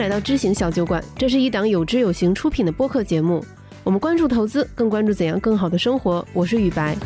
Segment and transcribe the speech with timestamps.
[0.00, 3.44] 来到知行小酒馆，这是一档有知有行出品的播客节目。
[3.84, 6.26] 我们关注投资，更关注怎样更好的生活。
[6.32, 6.96] 我是雨白。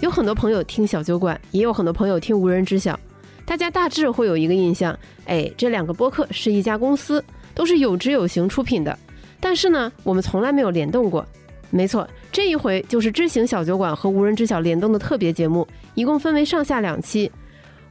[0.00, 2.98] 有很多朋友听小酒馆，也有很多朋友听无人知晓。
[3.44, 7.22] 大家大致会有一个印象，哎，这两个播客是一家公司，
[7.54, 8.98] 都是有知有行出品的。
[9.38, 11.22] 但是呢，我们从来没有联动过。
[11.68, 17.30] 没错，这一回就是知行小酒馆和无人知晓联动的特别节目，一共分为上下两期。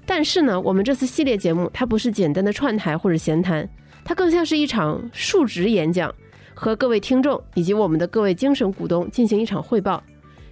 [0.05, 3.68] 但是呢，我们这次系列节目它不是简单的串台或者闲谈，
[4.04, 6.14] 它更像是一场述职演讲，
[6.54, 10.04] 和各位听众以及我们的各位精神股东进行一场汇报。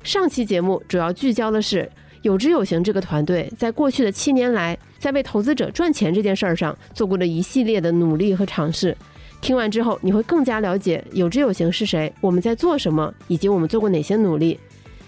[0.03, 1.91] 上期节目主要聚焦的是
[2.22, 8.95] 有知有行这个团队在过去的七年来，在为投资者赚钱这件事儿上做过的一系列的努力和尝试。
[9.41, 14.59] 听完之后，你会更加了解有知有行是谁，我们在做什么，以及我们做过哪些努力。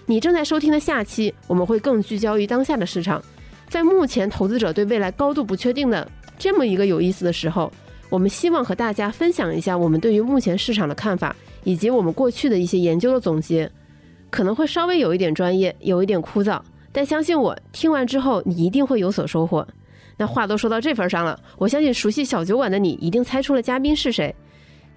[0.06, 3.22] 你正在收听的下期，我们会更聚焦于当下的市场，
[3.72, 6.06] 在目前投资者对未来高度不确定的
[6.38, 7.72] 这么一个有意思的时候，
[8.10, 11.34] 我们希望和大家分享一下我们对于目前市场的看法，
[11.64, 13.72] 以及我们过去的一些研究的总结。
[14.30, 16.60] 可能会稍微有一点专业，有一点枯燥，
[16.92, 19.66] 但相信我，听完之后你一定会有所收获。
[20.18, 24.36] 那话都说到这份上了，我相信熟悉小酒馆的你一定猜出了嘉宾是谁。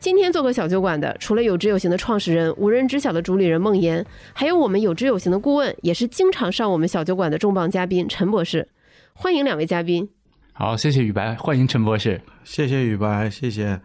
[0.05, 8.69] 今天做个小酒馆的，除了有知有行的创始人、无人知晓的主理人孟岩，还有我们有知有行的顾问，也是经常上我们小酒馆的重磅嘉宾陈博士。
[9.15, 10.07] 欢迎两位嘉宾。
[10.53, 12.21] 好，谢谢雨白，欢迎陈博士。
[12.45, 13.81] 谢谢雨白，谢谢。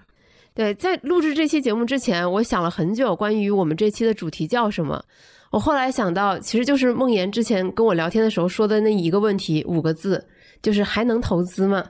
[0.53, 5.01] 对，在录制这期节目之前，我想了很久，关于我们这期的主题叫什么。
[5.51, 10.27] 我后来想到，其实就是梦岩之前跟我聊天的时候说的那一个问题，五个字。
[10.61, 11.81] 就是还能投资吗？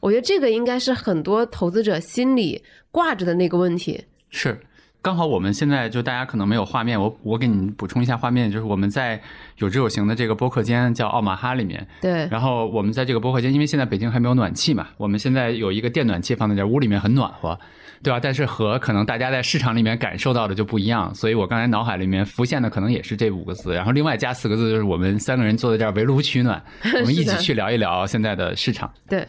[0.00, 4.04] 我觉得这个应该是很多投资者心里挂着的那个问题。
[4.30, 4.58] 是，
[5.02, 9.20] 刚好我们现在就大家可能没有画面，我我给你补充一下画面，就是我们在
[9.58, 11.86] 有知有行的这个播客间叫奥马哈里面。
[12.00, 12.26] 对。
[12.30, 17.58] 然后我们在这个播客间，因为现在北京还没有暖气嘛，我们现在有一个电暖气放在这屋里面很暖和。
[18.02, 18.20] 对吧？
[18.22, 26.62] 但是和可能大家在市场里面感受到的就不一样，所以我刚才脑海里面浮现的可能也是这五个字，然后另外加四个字，就是我们三个人坐在这儿围炉取暖，
[27.00, 28.92] 我们一起去聊一聊现在的市场。
[29.08, 29.26] 对，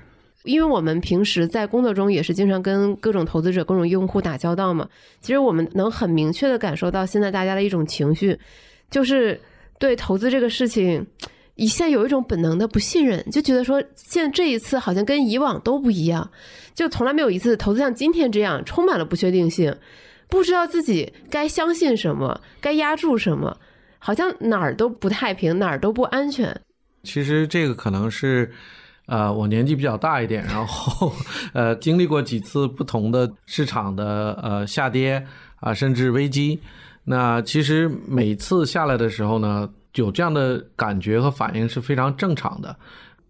[0.48, 4.90] 因为我们平时在工作中也是经常跟各种投资者、各种用户打交道嘛，
[5.22, 8.40] 其实我们能很明确的感受到现在大家的一种情绪，
[8.90, 9.40] 就是
[9.78, 11.06] 对投资这个事情。
[11.60, 16.30] 一下有一种本能的不信任，就觉得说，现在这一次好像跟以往都不一样，
[16.76, 19.76] 就从来没有一次投资像今天这样充满了不确定性，
[20.30, 23.58] 不知道自己该相信什么，该压住什么，
[23.98, 26.56] 好像哪儿都不太平，哪儿都不安全。
[27.02, 28.52] 其实这个可能是，
[29.08, 31.12] 呃，我年纪比较大一点，然后
[31.54, 35.26] 呃，经历过几次不同的市场的呃下跌
[35.56, 36.62] 啊，甚至危机。
[37.04, 39.70] 那其实每次下来的时候呢。
[39.96, 42.78] 有这样的感觉和反应是非常正常的。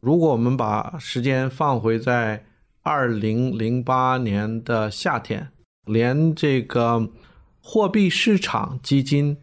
[0.01, 2.43] 如果我们把时间放回在
[2.83, 5.47] 二零零八年的夏天，
[5.85, 7.07] 连这个
[7.61, 9.37] 货币市场基金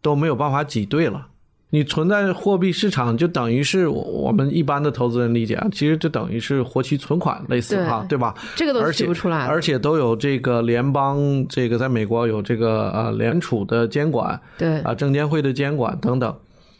[0.00, 1.28] 都没有办法挤兑了。
[1.74, 8.34] 你存在货币市场，就等于是我们一般的投资人理解啊，其实就等于是活期存款类似哈，对吧？
[8.54, 11.18] 这个都取不出来，而且都有这个联邦，
[11.48, 16.36] 这个在美国有这个呃联储的监管，对啊，证监会的监管等等。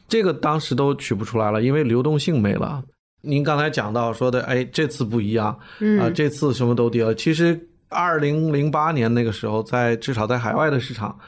[0.08, 2.82] 这个当时都取不出来了，因为流动性没了。
[3.22, 5.58] 您刚才讲到说的，哎，这次不一样，
[5.98, 7.14] 啊，这次什么都跌了。
[7.14, 7.58] 其实
[7.88, 11.18] 二零零八年那个时候，在至少在海外的市场，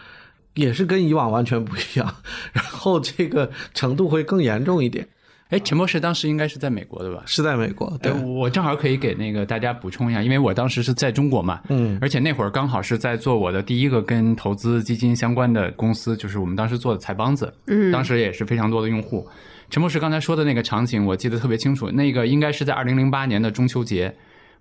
[0.55, 2.17] 也是跟以往完全不一样，
[2.53, 5.07] 然后这个程度会更严重一点。
[5.51, 7.23] 哎，陈博士当时应该是在美国对吧？
[7.27, 7.97] 是在美国。
[8.03, 19.29] 对，我正好可以给那个大家补充一下，因为我当时是在中国嘛，嗯，而且那会儿刚好是在做我的第一个跟投资基金相关的公司，就是我们当时做的财帮子，嗯，当时也是非常多的用户。
[19.71, 24.13] 陈博士刚才说的那个场景，我记得特别清楚，那个应该是在二零零八年的中秋节，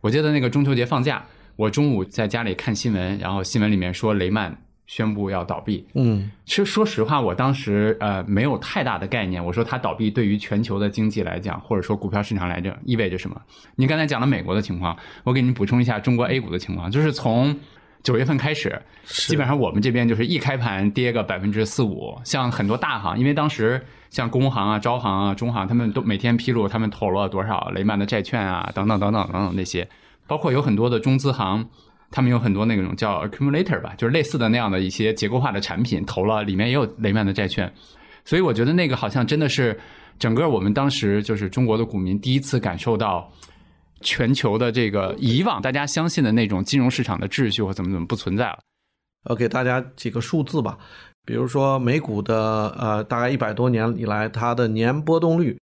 [0.01, 1.25] 我记得那个中秋节放假，
[1.55, 4.55] 我中午在家里看新闻，然后新闻里面说雷曼。
[4.85, 9.43] 宣布要倒闭，嗯，其实说实话，我当时呃没有太大的概念。
[9.43, 13.41] 我说它倒闭对于全球的经济来讲，或者说股票市场来讲，意味着什么？
[13.75, 17.55] 您刚才讲了美国的情况，我给您补充一下中国 A 股的情况，就是从
[18.03, 22.19] 九月份开始，基本上我们这边就是一开盘跌个百分之四五。
[22.25, 29.87] 像很多大行，因为当时像工行啊、招行啊、中行，他们都每天披露他们投了多少雷曼的债券啊，等等等等等等那些，
[30.27, 31.69] 包括有很多的中资行。
[32.15, 37.73] 他们有很多那种叫 accumulator 吧，就是类似的那样的一些结构化的产品，投了里面也有雷曼的债券，
[38.23, 39.79] 所以我觉得那个好像真的是
[40.19, 43.33] 整个我们当时就是中国的股民第一次感受到
[44.01, 48.59] 全球的这个以往大家相信的那种金融市场的秩序或怎么怎么不存在了。
[49.23, 50.77] 我给大家几个数字吧，
[51.25, 55.57] 比如说美股的呃大概一百多年以来它的年波动率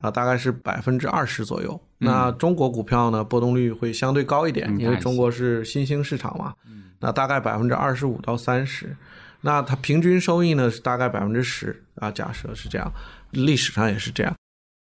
[0.00, 1.80] 啊大概是百分之二十左右。
[2.02, 6.52] 那中国股票呢，波动率会相对高一点，嗯因为中国是新兴市场嘛。
[6.66, 8.96] 嗯那大概百分之二十五到三十，
[9.40, 12.92] 那它平均收益呢是大概百分之十啊，假设是这样，
[13.32, 14.32] 历史上也是这样。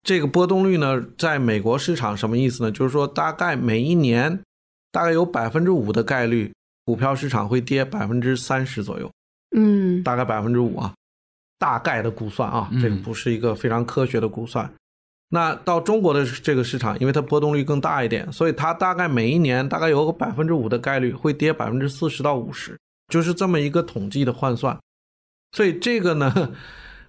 [0.03, 2.73] 这个波动率呢，在美国市场什么意思呢？
[2.73, 4.41] 就是说，大概每一年
[4.91, 6.53] 大概有百分之五的概率，
[6.85, 9.09] 股票市场会跌百分之三十左右，
[9.57, 10.93] 嗯大概百分之五啊，
[11.57, 14.69] 大概的估算啊，嗯这个不是一个非常科学的估算。
[15.31, 22.79] 那到中国的这个市场，因为它波动率更大一点，所以它大概每一年大概有个百分之五的概率会跌百分之四十到五十，
[23.09, 24.79] 就是这么一个统计的换算。
[25.53, 26.53] 所以这个呢，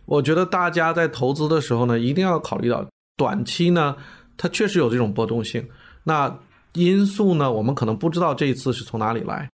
[0.06, 2.86] 我觉得大家在投资的时候呢，一定要考虑到
[3.16, 3.96] 短期呢，
[4.36, 5.66] 它确实有这种波动性。
[6.04, 6.40] 那
[6.74, 9.50] 因素呢，我们可能不知道这一次是从哪里来，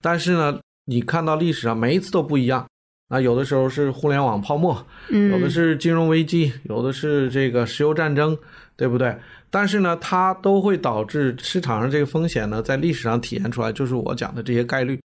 [0.00, 2.66] 但是呢，你看到历史上每一次都不一样。
[3.08, 8.36] 那有的时候是互联网泡沫，嗯，有的是金融危机，有的是这个石油战争，
[8.76, 9.16] 对不对？
[9.50, 15.00] 但是呢，它都会导致市场上这个风险呢，在历史上体现出来，就是我讲的这些概率。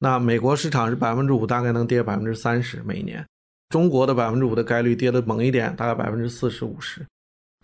[0.00, 3.22] 那美国市场是百分之五，大概能跌百分之三十每年；
[3.68, 7.06] 中国的百分之五的概率跌的猛一点，大概百分之四十五十。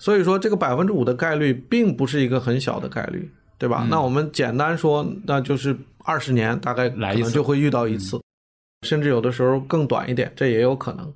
[0.00, 3.82] 所以说，这个百分之五的概率并不是一个很小的概率，对吧？
[3.84, 8.20] 嗯那我们简单说，那就是二十年大概可来一次能就会遇到一次，
[8.84, 11.12] 甚至有的时候更短一点，这也有可能。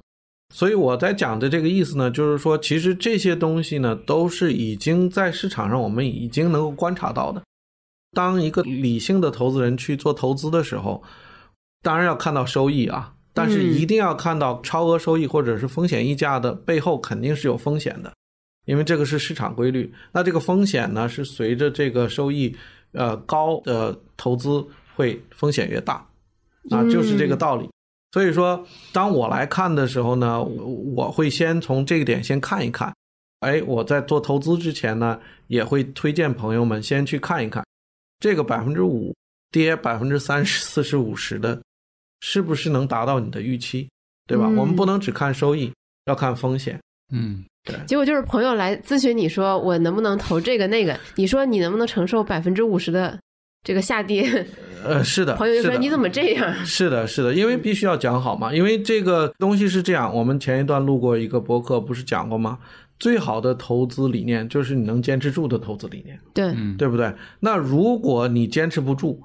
[0.55, 7.43] 所以我在讲的这个意思呢，就是说，其实这些东西呢，都是已经在市场上我们已经能够观察到的。
[8.13, 11.03] 当一个理性的投资人去做投资的时候，
[11.83, 18.11] 当然要看到收益啊，但是嗯一定要看到超额收益或者是风险溢价的背后肯定是有风险的，
[18.65, 19.93] 因为这个是市场规律。
[20.13, 22.57] 那这个风险呢，是随着这个收益
[22.93, 24.65] 呃高的投资
[24.97, 26.08] 会风险越大，
[26.71, 27.69] 啊，就是这个道理。
[28.13, 30.67] 所以说，当我来看的时候呢，我
[30.97, 32.93] 我会先从这个点先看一看。
[33.41, 37.65] 哎，我在做投资之前呢，也会推荐朋友们先去看一看，
[38.19, 39.15] 这个百分之五
[39.53, 41.61] 跌百分之三十、四十、五十的，
[42.21, 43.89] 是不是能达到你的预期，
[44.27, 44.47] 对吧？
[44.49, 45.71] 嗯我们不能只看收益，
[46.07, 46.81] 要看风险。
[47.13, 53.19] 嗯对结果就是朋友来咨询你说我能不能投这个那个，你说你能不能承受百分之五十的
[53.65, 54.47] 这个下跌？
[54.85, 56.55] 呃，是的，朋友就说你怎么这样？
[56.65, 60.15] 是的，是的，因为必须要讲好嘛，因为这个东西是这样。
[60.15, 62.59] 我们前一段录过一个博客，不是讲过吗？
[62.99, 67.13] 最好的投资理念就是你能坚持住的投资理念，对，嗯，对不对？
[67.41, 69.23] 那如果你坚持不住，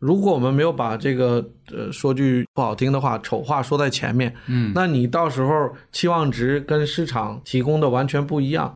[0.00, 8.74] 如果我们没有把这个呃说句不好听的话，丑话说在前面，嗯，那你到时候期望值跟市场提供的完全不一样，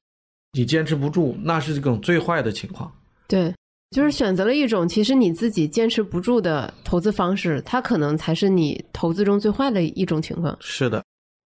[0.53, 2.93] 你坚持不住，那是这种最坏的情况。
[3.27, 3.53] 对，
[3.91, 10.57] 就是选择了一种其实你自己坚持不住的投资方式，它可能才是你投资中最坏的一种情况。
[10.61, 11.03] 是的，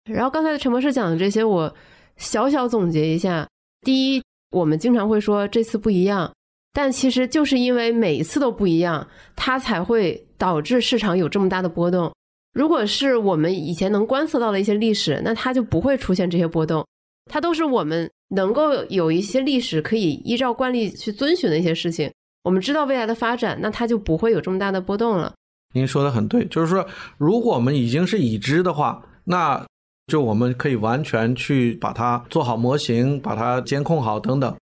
[0.04, 1.74] 然后刚才陈博士讲的这些，我
[2.16, 3.46] 小小总结一下：
[3.82, 6.32] 第一，我们经常会说这次不一样，
[6.72, 12.12] 但其实就是因为每一次都不一样，它才会导致市场有这么大的波动。
[12.54, 16.86] 如果是我们以前能观测到的一些历史，那它就不会出现这些波动。
[17.30, 22.10] 它都是我们能够有一些历史可以依照惯例去遵循的一些事情。
[22.42, 25.32] 我们知道未来的发展，那它就不会有这么大的波动了。
[25.74, 26.86] 您说的很对，就是说，
[27.18, 29.64] 如果我们已经是已知的话，那
[30.06, 34.54] 就我们可以完全去把它做好模型，把它监控好等等。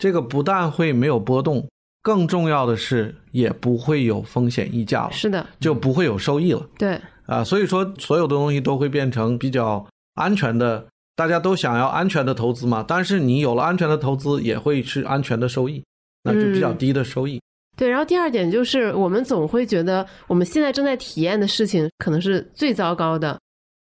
[0.00, 1.68] 这个不但会没有波动，
[2.02, 7.44] 更重要的是也不会有风险溢价了，是的，就不会有收益了对，啊。
[7.44, 10.86] 所以说，所有的东西都会变成比较安全的。
[11.16, 15.84] 大家都想要安全的投资嘛，但是你有了安全的投资，也会是安全的收益，
[16.24, 17.40] 那就比较低的收益。
[17.76, 23.38] 对，然后第二点就是，我们总会觉得我们现在正在体验的事情可能是最糟糕的。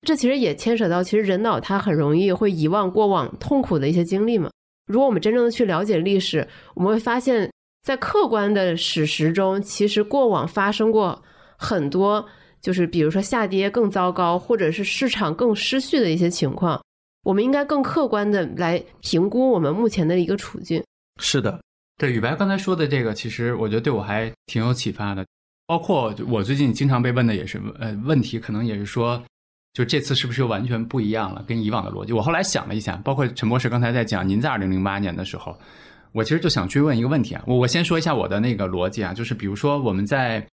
[0.07, 4.51] 这其实也牵扯到，其实人脑它很容易会遗忘过往痛苦的一些经历嘛。
[4.87, 7.49] 如果我们真正的去了解历史，我们会发现，
[7.83, 11.21] 在客观的史实中，其实过往发生过
[11.57, 12.25] 很多，
[12.61, 16.81] 就是比如说下跌更糟糕，或者是市场更失序的一些情况。
[17.25, 20.83] 我们应该更客观的来评估我们目前的一个处境。
[21.21, 21.61] 是的，
[21.99, 25.25] 对，宇白刚才说的这个，其实我觉得对我还挺有启发的。
[25.67, 29.23] 包括我最近经常被问的也是，呃，问题可能也是说，
[29.73, 32.13] 就这次是不是又完全不一样了，跟以往的逻辑？
[32.13, 35.57] 我后来想了一下，包括陈博士刚才在讲，您在二零零八年的时候，
[36.11, 37.43] 我其实就想追问一个问题啊。
[37.47, 40.45] 我我先说一下我的那个逻辑啊，就是比如说我们在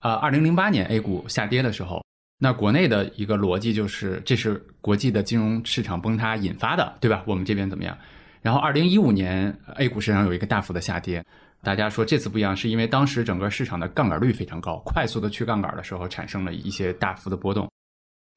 [0.00, 2.04] 呃二零零八年 A 股下跌的时候，
[2.38, 7.22] 那国内的一个逻辑就是这是国际的金融市场崩塌引发的，对吧？
[7.24, 7.96] 我们这边怎么样？
[8.42, 11.24] 然后二零一五年 A 股市场有一个大幅的下跌，
[11.62, 17.70] 大家说这次不一样，是因为当时整个市场的杠杆率非常高，快速的去杠杆的时候产生了一些大幅的波动。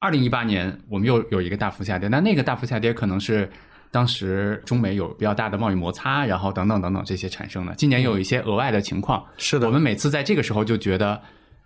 [0.00, 3.50] 二零一八年我们又有一个大幅下跌，那那个大幅下跌可能是
[3.90, 7.74] 当时中美有比较大的贸易摩擦，然后等等等等这些产生的。
[7.76, 11.18] 今年又有一些额外的情况，是的，我们每次在这个时候就觉得，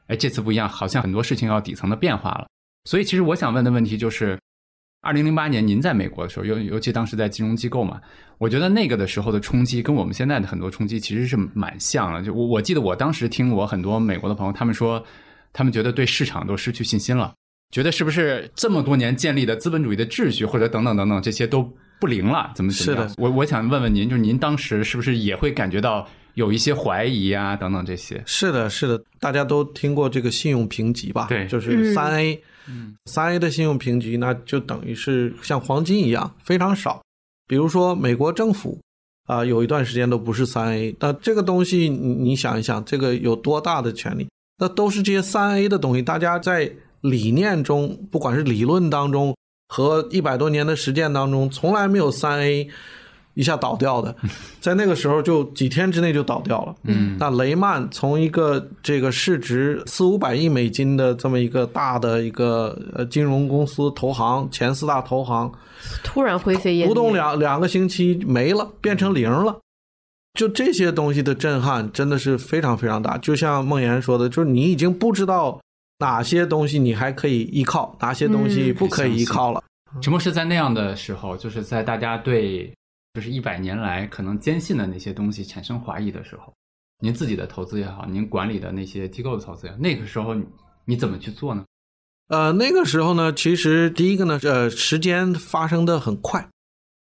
[0.07, 2.47] 哎，这次不一样，好像很多事情要底层的变化了。
[2.85, 4.39] 所以，其实我想问的问题就是，
[5.01, 8.01] 二零零八年您在美国的时候，尤尤其当时在金融机构嘛，
[8.37, 12.23] 我觉得那个的时候的冲击跟我们现在的很多冲击其实是蛮像的。
[12.23, 15.03] 就我我记得我当时听我很多美国的朋友，他们说，
[15.53, 17.33] 他们觉得对市场都失去信心了，
[17.71, 21.63] 觉得是不是这么多年建立的资本主义的秩序，或者等等等等这些都
[22.01, 23.09] 不灵了，怎么怎么样？
[23.09, 28.21] 是我我想问问您，就是您当时是不是也会感觉到有一些怀疑啊，等等这些？
[28.27, 31.27] 是的，是的，大家都听过这个信用评级吧？
[31.29, 32.41] 对就是三 A，嗯
[33.07, 37.03] 三 A 的信用评级，那就等于是像黄金一样非常少。
[37.47, 38.79] 比如说美国政府
[39.25, 44.27] 啊、有一段时间都不是三 A，那这个东西你你想一想，这个有多大的权利？
[44.57, 46.73] 那都是这些三 A 的东西，大家在
[47.03, 49.37] 理念中，不管是理论当中
[49.69, 52.69] 和一百多年的实践当中，从来没有三 A
[53.39, 54.13] 一下倒掉的，
[54.61, 56.75] 在那个时候就几天之内就倒掉了。
[56.83, 65.51] 嗯那雷曼从一个这个市值四五百亿美金的这么一个大的一个呃金融公司投行前四大投行，
[66.03, 69.57] 突然灰飞烟灭，不动两两个星期没了，变成零了。
[70.35, 73.17] 就这些东西的震撼真的是非常非常大。
[73.19, 75.61] 就像梦妍说的，就是你已经不知道
[76.01, 79.63] 哪些东西你还可以依靠，哪些东西嗯不可以依靠了。
[80.03, 82.71] 只不过是在那样的时候，就是在大家对
[83.19, 86.55] 就是一百年来可能坚信的那些东西产生怀疑的时候，
[87.01, 90.47] 您自己的投资也好，您管理的那些机构的投资也好，那个时候你
[90.85, 91.65] 你怎么去做呢？
[92.29, 96.49] 呃，那个时候呢，其实第一个呢，呃，时间发生的很快，而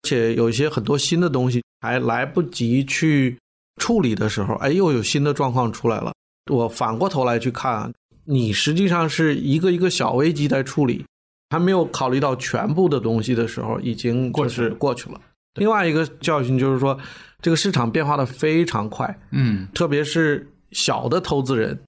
[0.04, 3.36] 且有一些很多新的东西还来不及去
[3.80, 6.12] 处理的时候，哎，又有新的状况出来了。
[6.48, 7.90] 我反过头来去看啊，
[8.24, 11.04] 你实际上是一个一个小危机在处理，
[11.50, 15.20] 还没有考虑到全部的东西的时候，已经过是过去了。
[15.54, 16.98] 另外一个教训就是说，
[17.40, 21.78] 这个市场变化的非常快，嗯特别是小的投资人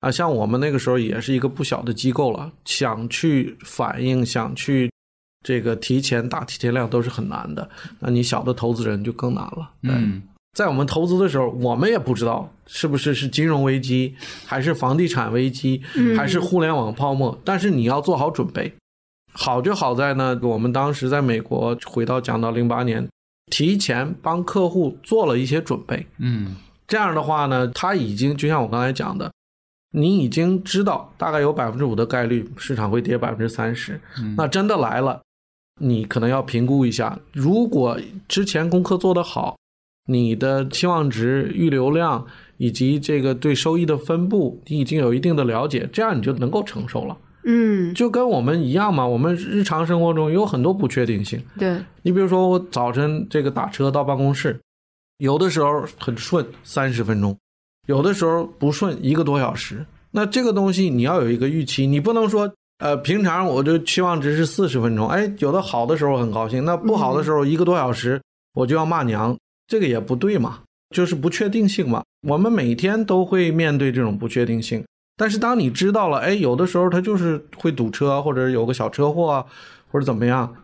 [0.00, 4.90] 啊，像我们那个时候也是一个不小的机构了，想去反应，想去
[5.44, 7.68] 这个提前打提前量都是很难的。
[7.98, 9.70] 那你小的投资人就更难了。
[9.82, 14.12] 对嗯在我们投资的时候，我们也不知道是不是是金融危机，
[14.44, 18.74] 还是房地产危机，嗯还是互联网泡沫，但是你要做好准备。
[19.32, 23.08] 好就好在呢，我们当时在美国，回到讲到零八年，
[23.46, 26.06] 提前帮客户做了一些准备。
[26.18, 26.56] 嗯
[26.86, 29.30] 这样的话呢，他已经就像我刚才讲的，
[29.92, 35.20] 你已经知道大概有百分之五的概率市场会跌百分之三十，嗯那真的来了，
[35.80, 37.96] 你可能要评估一下，如果
[38.26, 39.56] 之前功课做得好，
[40.08, 47.16] 你的期望值、预留量以及这个对收益的分布，你已经有一定的了解，这样你就能够承受了。
[47.44, 51.42] 嗯，就跟我们一样嘛，我们日常生活中有很多不确定性。
[51.58, 54.60] 对，你比如说，我早晨这个打车到办公室，
[55.18, 57.34] 有的时候很顺，三十分钟；
[57.86, 59.84] 有的时候不顺，一个多小时。
[60.10, 68.20] 那这个东西你要有一个预期，你不能说，呃，平常我就期望值是四十分钟，哎，有的好的时候很高兴，那不好的时候一个多小时
[68.54, 70.60] 我就要骂娘，这个也不对嘛，
[70.94, 72.02] 就是不确定性嘛。
[72.28, 74.84] 我们每天都会面对这种不确定性，
[75.16, 79.44] 但是当你知道了，哎，有的时候它就是会堵车，或者有个小车祸啊，
[79.90, 80.54] 或者怎么样，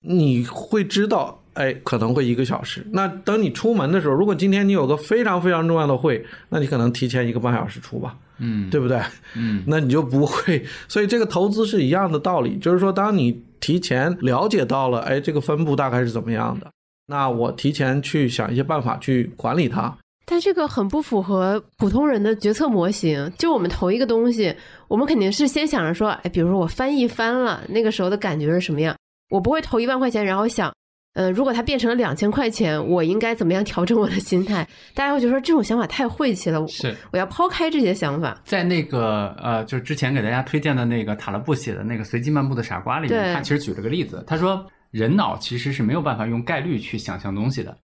[0.00, 2.84] 你会知道，哎，可能会一个小时。
[2.90, 9.00] 那等你出门的时候，如果今天你有个非常非常重要的会，那你可能提前一个半小时出吧，嗯对不对？
[9.36, 10.64] 嗯 那你就不会。
[10.88, 16.68] 所以这个投资是一样的道理，就是说，当你提前了解到了，哎，这个分布大概是怎么样的，
[17.06, 19.96] 那我提前去想一些办法去管理它。
[20.26, 23.30] 但这个很不符合普通人的决策模型。
[23.38, 24.54] 就我们投一个东西，
[24.88, 28.96] 我们肯定是先想着说，哎，比如说我翻一翻了，那个时候的感觉是什么样？
[29.30, 30.72] 我不会投一万块钱，然后想，
[31.14, 34.66] 呃，如果它变成了两千块钱，我应该怎么样调整我的心态？
[34.94, 38.40] 大家会觉得说这种想法太晦气了，是我要抛开这些想法。
[38.44, 47.76] 在那个呃，就是之前给大家推荐的那个塔勒布写的那个《随机漫步的傻瓜》里面，他其实举了个例子，他说人脑其实是没有办法用概率去想象东西的。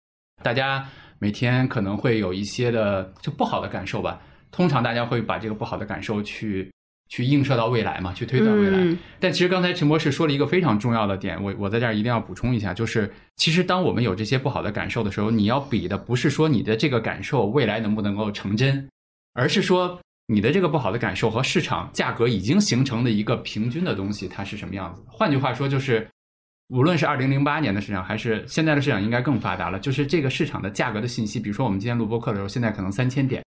[0.42, 0.86] 大家
[1.20, 6.68] 每天可能会有一些的就不好的感受吧，通常大家会把这个不好的感受去
[7.10, 8.78] 去映射到未来嘛，去推断未来。
[8.78, 18.88] 嗯但其实刚才陈博士说了一个非常重要的点，我我在这儿一定要补充一下，就是其实当我们有这些不好的感受的时候，你要比的不是说你的这个感受未来能不能够成真，
[19.34, 25.08] 而是说你的这个不好的感受和市场价格已经形成的一个平均的东西，它是什么样子的。
[25.10, 26.08] 换句话说，就是
[26.70, 29.78] 无论是二零零八年的市场，还是现在的市场，应该更发达了。
[29.80, 33.44] 就是这个市场的价格的信息，比如说我们今天录播课的时候，现在可能三千点，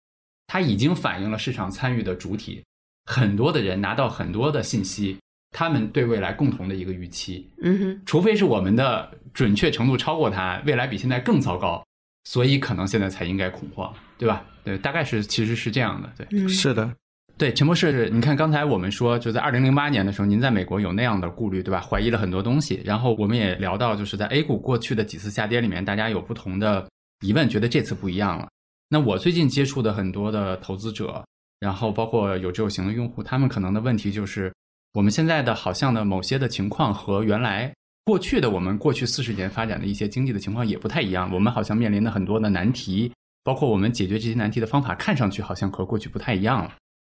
[0.47, 2.63] 它已经反映了市场参与的主体，
[3.07, 5.17] 很多的人拿到很多的信息，
[5.51, 7.51] 他们对未来共同的一个预期。
[7.63, 11.83] 嗯哼，除非是我们的准确程度超过它，未来比现在更糟糕，
[12.25, 14.45] 所以可能现在才应该恐慌，对吧？
[14.63, 16.27] 对，大概是其实是这样的，对。
[16.33, 16.95] 嗯，是的，
[17.39, 21.83] 对，陈博士，你看刚才我们说，就在二零零八年的时候，您在美国有那样的顾虑，对吧？
[21.83, 22.81] 怀疑了很多东西。
[22.83, 26.89] 然后我们也聊到，就是在 A 股过去的几次下跌里面，大家有不同的
[27.21, 28.49] 疑问，觉得这次不一样了。
[28.89, 31.23] 那我最近接触的很多的投资者，
[31.61, 34.51] 然后包括有志有行的用户，他们可能的问题就是，
[34.95, 37.71] 我们现在的好像的某些的情况和原来
[38.07, 41.31] 过去的我们过去四十年发展的一些经济的情况也不太一样。
[41.31, 43.13] 我们好像面临的很多的难题，
[43.45, 46.73] 包括我们解决这些难题的方法，看上去好像和过去不太一样了。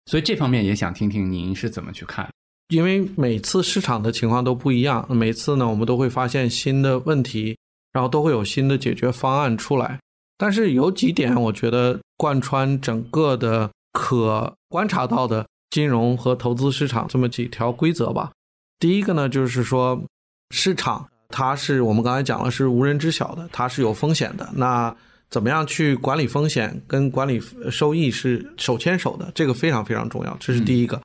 [0.09, 2.27] 所以这方面也想听听您是怎么去看。
[2.69, 7.55] 因为每次市场的情况都不一样，每次呢我们都会发现新的问题，
[7.93, 9.99] 然后都会有新的解决方案出来。
[10.35, 18.31] 但是有几点，我觉得贯穿整个的可观察到的金融和投资市场这么几条规则吧。
[18.79, 20.01] 第一个呢，就是说
[20.49, 24.49] 市场它是我们刚才讲了是无人知晓的，它是有风险的。
[24.55, 24.95] 那
[25.29, 31.00] 怎么样去管理风险跟管理收益是手牵手的，这个非常非常重要，这是第一个。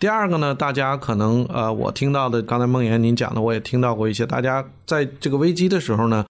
[0.00, 6.24] 第二个呢，大家可能呃，我听到的，刚才梦岩您讲的，我也听到过一些，大家在这个危机的时候呢，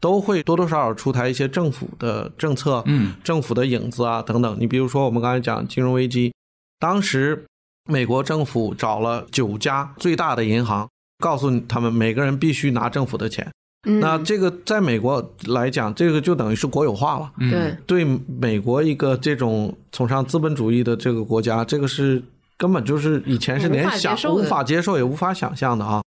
[0.00, 4.56] 都会多多少少出台一些政府的政策，嗯政府的影子啊等等。
[4.58, 6.32] 你比如说我们刚才讲金融危机，
[6.78, 7.44] 当时
[7.88, 13.52] 美国政府找了九家最大的银行，告诉他们每个人必须拿政府的钱。
[13.84, 17.32] 嗯那这个在美国来讲，这个就等于是国有化了。
[17.38, 22.22] 嗯，对，对美国一个这种崇尚资本主义的这个国家，这个是
[22.58, 26.02] 根本就是以前是连无法想无法接受也无法想象的啊。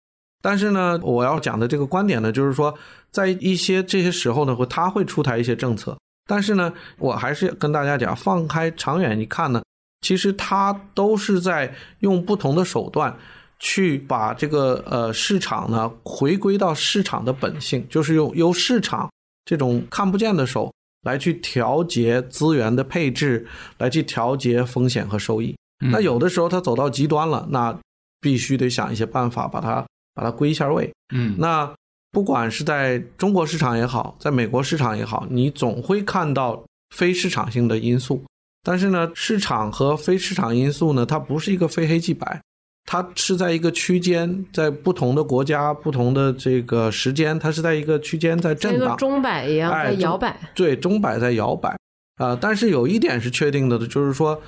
[0.42, 2.74] 但是呢，我要讲的这个观点呢，就是说，
[3.12, 5.96] 在一些这些时候呢，会他会出台一些政策，
[6.26, 9.62] 但是呢，我还是跟大家讲，放开长远一看呢，
[10.00, 13.14] 其实他都是在用不同的手段
[13.60, 19.08] 去把这个呃市场呢回归到市场的本性，就是用由市场
[19.44, 23.46] 这种看不见的手来去调节资源的配置，
[23.78, 25.54] 来去调节风险和收益。
[25.84, 27.78] 嗯那有的时候它走到极端了，那
[28.20, 30.92] 必须得想一些办法把它把它归一下位。
[31.14, 31.72] 嗯那
[32.12, 36.62] 不管是在中国市场也好，在美国市场也好，你总会看到
[36.94, 38.22] 非市场性的因素。
[38.62, 42.42] 但是呢，市场和非市场因素呢，它不是一个非黑即白，
[42.86, 48.96] 它是在一个区间，在不同的国家、不同的这个时间，它是在一个区间在震荡。
[48.96, 50.38] 钟摆一样哎在摇摆。
[50.54, 51.76] 对，钟摆在摇摆。
[52.16, 54.38] 啊、但是有一点是确定的，就是说，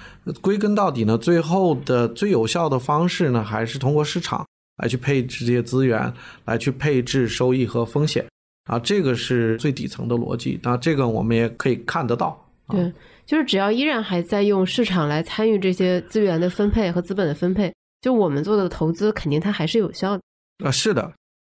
[0.42, 6.12] 归根到底呢，最后的最有效的方式呢，还是通过市场来去配置这些资源，
[6.44, 8.26] 来去配置收益和风险
[8.64, 10.60] 啊，这个是最底层的逻辑。
[10.62, 12.38] 那这个我们也可以看得到。
[12.66, 12.92] 啊对，
[13.24, 20.22] 就是只要依然还在用市场来参与这些资源的分配和资本的分配，就我们做的投资，肯定它还是有效的。
[20.66, 21.10] 啊，是的，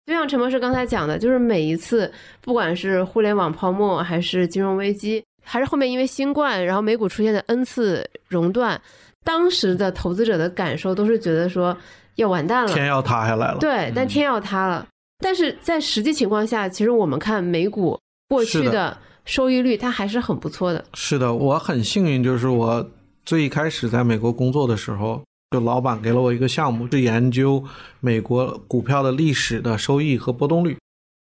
[0.07, 8.81] 就像陈博士刚才讲的，就是每一次，不管是互联网泡沫，还是金融危机，还是后面因为新冠，然后美股出现的 N 次熔断，
[9.25, 11.77] 当时的投资者的感受都是觉得说
[12.17, 13.59] 要完蛋了，天要塌下来了。
[13.59, 14.87] 对，但天要塌了。
[15.21, 20.85] 但是在实际情况下，其实我们看美股过去的的收益率，它还是很不错的。
[20.95, 22.91] 是的，我很幸运，就是我
[23.25, 27.65] 最一开始在美国工作的时候，就老板给了我一个项目，是研究
[28.01, 30.77] 美国股票的历史的收益和波动率。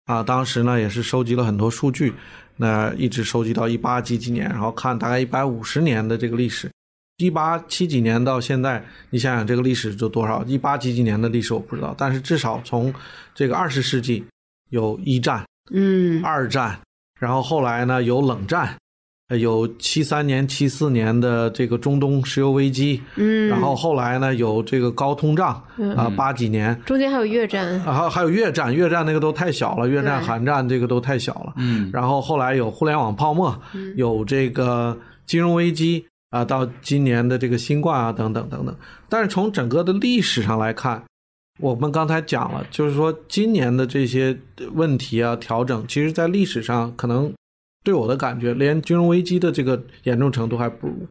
[0.05, 2.13] 啊，当时呢也是收集了很多数据，
[2.57, 6.69] 那一直收集到一八几几年，然后看大概一百五十年的这个历史，
[7.17, 10.43] 一八七几年到现在，你想想这个历史就多少？
[10.43, 12.93] 一八几几年的历史我不知道，但是至少从
[13.33, 14.23] 这个二十世纪
[14.69, 16.79] 有一战、嗯，二战，
[17.19, 18.77] 然后后来呢有冷战，呃
[19.37, 31.53] 有七三年、七四年的这个中东石油危机，嗯，然后后来呢有这个高通胀嗯啊，八几年，中间还有越战，啊还还有越战，越战那个都太小了，越战、韩战这个都太小了。
[31.57, 38.75] 嗯然后后来有互联网泡沫，嗯有这个金融危机啊，到今年的这个新冠啊，等等等等。
[39.09, 41.03] 但是从整个的历史上来看，
[41.59, 44.37] 我们刚才讲了，就是说今年的这些
[44.73, 47.31] 问题啊调整，其实在历史上可能
[47.83, 51.07] 对我的感觉，连金融危机的这个严重程度还不如。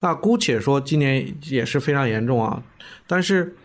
[0.00, 2.62] 那姑且说今年也是非常严重啊，
[3.06, 3.56] 但是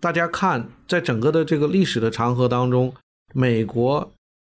[0.00, 2.92] 大家看，在整个的这个历史的长河当中，
[3.34, 4.10] 美国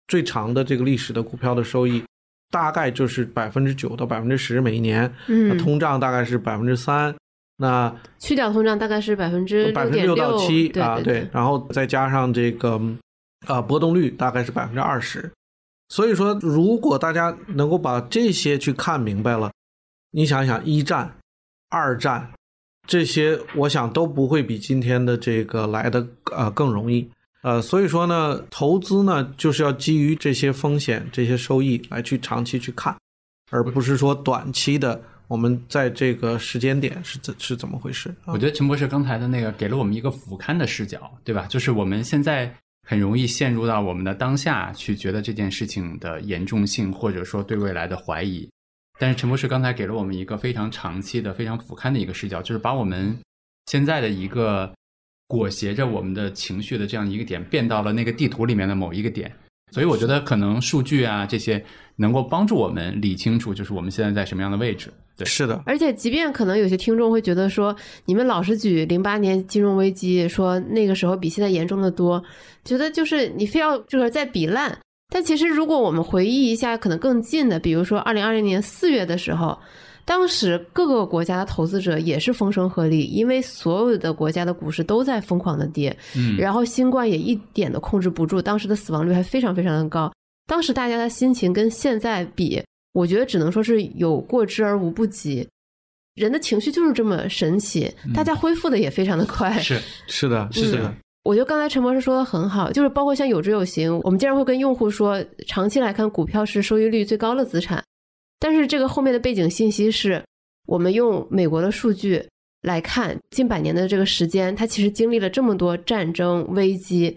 [0.09, 2.03] 最长的这个历史的股票的收益，
[2.51, 7.15] 大概就是百分之九到百分之十每一年，嗯，通胀大概是百分之三，
[7.59, 12.81] 那去掉通胀大概是百分之百分之六到七啊，对对，然后再加上这个
[13.47, 15.31] 啊波动率大概是百分之二十，
[15.89, 19.53] 所以说如果大家能够把这些去看明白了，
[20.11, 21.17] 你想想一战、
[21.69, 22.33] 二战
[22.87, 27.09] 这些，我想都不会比今天的这个来的呃更容易
[27.43, 32.97] 呃，所以说呢，投资呢就是要基于这些风险、这些收益来去长期去看，
[33.51, 38.37] 而不是说短期的我们在这个时间点是怎是怎么回事我？
[38.37, 41.47] 觉得陈博士刚才的那个给了我们一个俯瞰的视角，对吧？
[41.49, 42.53] 就是我们现在
[42.89, 48.49] 很容易陷入到我们的当下去觉得这件事情的严重性，或者说对未来的怀疑。
[48.97, 53.19] 但是陈博士刚才给了我们一个非常长期的、非常俯瞰的一个视角，就是把我们
[53.67, 54.73] 现在的一个
[55.27, 59.31] 裹挟着我们的情绪的这样一个点，变到了那个地图里面的某一个点。
[59.73, 61.63] 所以我觉得可能数据啊这些
[61.97, 64.93] 能够帮助我们理清楚，就是我们现在在什么样的位置。
[65.17, 67.75] 对，是的，而且，即便可能有些听众会觉得说，
[68.05, 72.23] 你们老是举零八年金融危机，说那个时候比现在严重的多，
[72.65, 74.79] 觉得就是你非要就是在比烂。
[75.09, 79.59] 但其实，如果我们回忆一下，可能更近的，比如说二零二零年四月的时候，
[80.07, 90.11] 当时各个国家的投资者也是风声鹤唳，因为所有的国家的股市都在疯狂的跌，嗯，然后新冠也一点都控制不住，当时的死亡率还非常非常的高。
[90.47, 95.47] 当时大家的心情跟现在比，我觉得只能说是有过之而无不及。
[96.15, 99.59] 人的情绪就是这么神奇，大家恢复的也非常的快。
[99.59, 107.83] 是是的，是的，我觉得刚才陈博士说的很好，就是包括像有知有行，我们经常会跟用户说，长期来看，股票是收益率最高的资产。
[108.39, 110.23] 但是这个后面的背景信息是，
[110.67, 112.23] 我们用美国的数据
[112.63, 117.17] 来看，近百年的这个时间，它其实经历了这么多战争危机，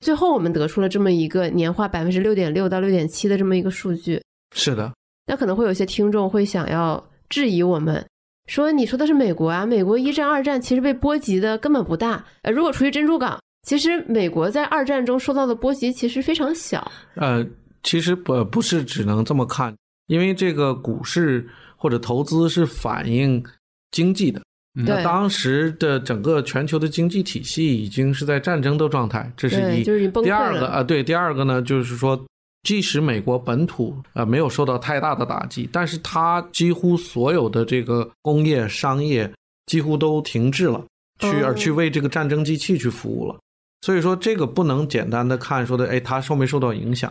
[0.00, 4.20] 最后我们得出了这么一个年化百分之六点六到六点七的这么一个数据。
[4.54, 4.92] 是的，
[5.26, 8.04] 那可能会有些听众会想要质疑我们，
[8.46, 12.24] 说你说的是美国啊，美国一战、二战其实被波及的根本不大。
[12.42, 16.90] 呃，如果除去珍珠港，其实美国在二战中受到的波及其实非常小。
[17.16, 17.44] 呃，
[17.82, 19.76] 其实不不是只能这么看，
[20.06, 23.44] 因为这个股市或者投资是反映
[23.90, 24.40] 经济的。
[24.78, 29.82] 那当时的整个全球的经济体系已经是在战争的状态，这是一。
[30.22, 32.22] 第二个啊、对，第二个呢，就是说，
[32.62, 39.32] 即使美国本土呃没有受到太大的打击，但是它几乎所有的这个工业、商业
[39.64, 40.84] 几乎都停滞了，
[41.20, 43.38] 去哦而去为这个战争机器去服务了。
[43.80, 47.10] 所以说，这个不能简单的看说的，哎，它受没受到影响？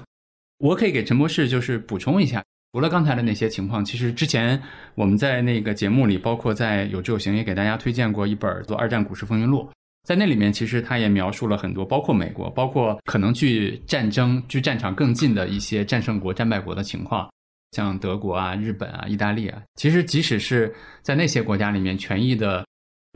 [0.59, 2.43] 我可以给陈博士就是补充一下，
[2.75, 4.61] 除了刚才的那些情况，其实之前
[4.95, 9.61] 我们在那个节目里，包括在有志有行也给大家推荐过一本做《二战股市风云录》，
[10.03, 17.31] 在那里面其实他也描述了很多，包括美国，包括可能距战争、距战场更近的一些战胜国、战败国的情况，
[17.71, 19.61] 像德国啊、日本啊、意大利啊。
[19.75, 22.65] 其实即使是在那些国家里面，权益的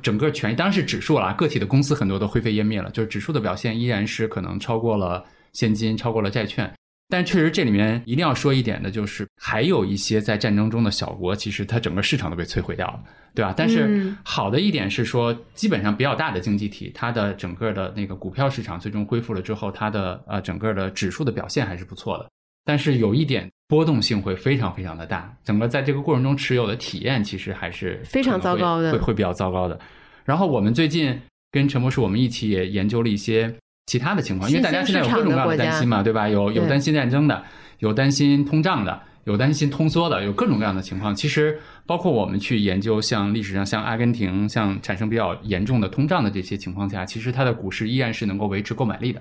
[0.02, 6.74] 整个权益当然是指数了，个体的公司很多都灰飞烟灭了，就是指数的表现依然是可能超过了现金，超过了债券。
[7.12, 13.52] 但确实，这里面一定要说一点的，就是还有一些在战争中的小国，其实它整个市场都被摧毁掉了，对吧？
[13.58, 22.30] 但是嗯好的一点是说，基本上比较大的经济体，它的整个的那个股票市场最终恢复了之后，它的呃整个的指数的表现还是不错的。
[22.64, 29.80] 但是有一点波动性会非常非常的大，整个在这个过程中持有的体验其实还是非常糟糕的会会比较糟糕的。
[30.26, 31.20] 然后我们最近
[31.52, 33.52] 跟陈博士我们一起也研究了一些
[33.90, 36.14] 其他的情况，因为大家现在有各种各样的担心嘛，对。
[36.14, 36.30] 吧？
[36.30, 37.44] 有有担心战争的，
[37.80, 41.16] 有担心通胀的，有担心通缩的，有各种各样的情况。
[41.16, 49.20] 其实包括我们去研究像历史上像阿根廷像产生比较严重的通胀的这些情况下，其实它的股市依然是能够维持购买力的。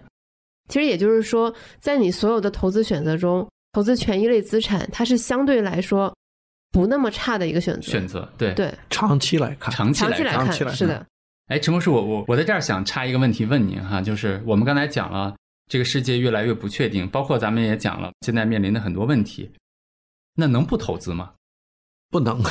[0.68, 6.14] 其实也就是说，在你所有的投资选择中，投资权益类资产，它是相对来说
[6.72, 7.80] 不那么差的一个选择。
[7.80, 8.52] 选择对。
[8.52, 10.52] 对，长期来看，长期来看。
[10.52, 11.06] 是的，
[11.48, 15.34] 哎，陈博士，我我我在这儿想插一个问题问您哈，就是我们刚才讲了
[15.66, 19.50] 这个世界越来越不确定，包括咱们也讲了现在面临的很多问题，
[20.34, 21.30] 那能不投资吗？
[22.10, 22.42] 不能。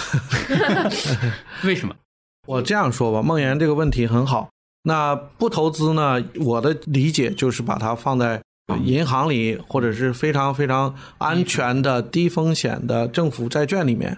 [1.63, 1.95] 为什么？
[2.47, 4.49] 我这样说吧，梦岩这个问题很好。
[4.81, 6.23] 那不投资呢？
[6.39, 8.41] 我的理解就是把它放在
[8.83, 14.17] 银行里，或者是非常非常安全的低风险的政府债券里面。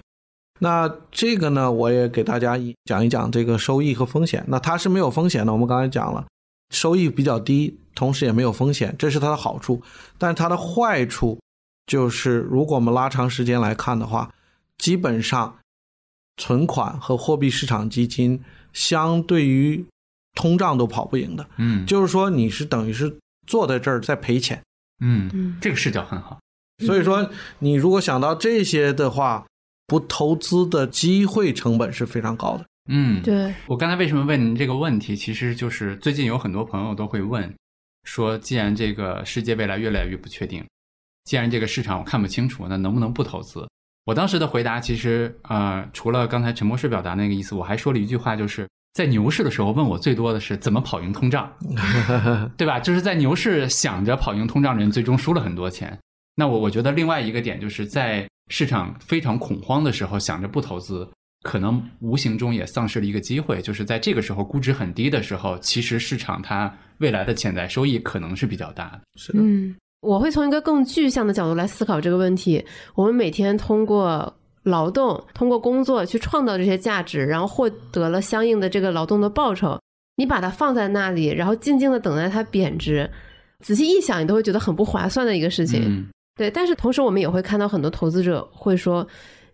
[0.60, 4.44] 那这个呢，我也给大家一讲一讲这个收益和风险。
[4.48, 6.26] 那它是没有风险的，我们刚才讲了，
[6.70, 9.82] 收益比较低，同时也没有风险，这是它的好处。
[10.18, 11.40] 但是它的坏处
[11.88, 14.32] 就是，如果我们拉长时间来看的话，
[14.78, 15.58] 基本上
[16.38, 18.42] 存款和货币市场基金
[18.74, 19.86] 相对于
[20.36, 21.48] 通胀都跑不赢的。
[21.58, 23.18] 嗯就是说，你是等于是
[23.48, 24.62] 坐在这儿在赔钱。
[25.02, 26.38] 嗯，嗯，这个视角很好。
[26.86, 29.46] 所以说，你如果想到这些的话，
[29.90, 32.66] 不投资的机会成本是非常高的。
[32.88, 35.16] 嗯，对，我刚才为什么问您这个问题？
[35.16, 37.54] 其实就是最近有很多朋友都会问，
[38.04, 40.64] 说既然这个世界未来越来越不确定，
[41.26, 43.68] 既然这个市场我看不清楚，那能不能不投资？
[44.06, 51.52] 我当时的回答其实呃，除了刚才陈博士表达那个意思，我还说了一句话，就是在牛市的时候问我最多的是怎么跑赢通胀，
[52.58, 52.80] 对吧？
[52.80, 55.96] 就是在牛市想着跑赢通胀的人，最终输了很多钱。
[56.34, 61.08] 那我我觉得另外一个点就是在市场非常恐慌的时候，想着不投资，
[61.44, 63.62] 可能无形中也丧失了一个机会。
[63.62, 69.02] 就是在这个时候估值很低的时候，其实市场它未来的潜在收益可能是比较大的。
[69.16, 72.66] 是的，嗯，我会从一个更具象的角度来思考这个问题。
[72.96, 79.80] 我们每天通过劳动、通过工作去创造这些价值，然后获得了相应的这个劳动的报酬。
[80.18, 83.10] 你把它放在那里，然后静静的等待它贬值，
[83.60, 85.84] 仔细一想，你都会觉得很不划算的一个事情。
[85.86, 86.08] 嗯
[86.40, 89.06] 对，但是同时我们也会看到很多投资者会说，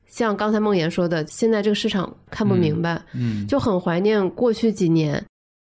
[0.06, 5.26] 像刚才梦妍说的，现在这个市场看不明白，嗯，就很怀念过去几年，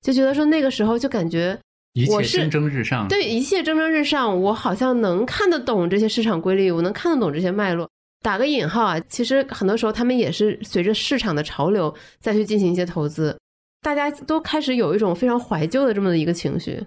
[0.03, 1.59] 就觉得说那个时候就感觉
[1.95, 3.09] 一我是切蒸蒸日上。
[3.09, 7.89] 对一切蒸蒸日上，我好像能看得懂这些市场规律，我能看得懂这些脉络。
[8.21, 13.35] 打个引号啊，其实很多时候他们也是随着市场的潮流再去进行一些投资，
[13.81, 16.85] 大家都开始有一种非常怀旧的这么的一个情绪。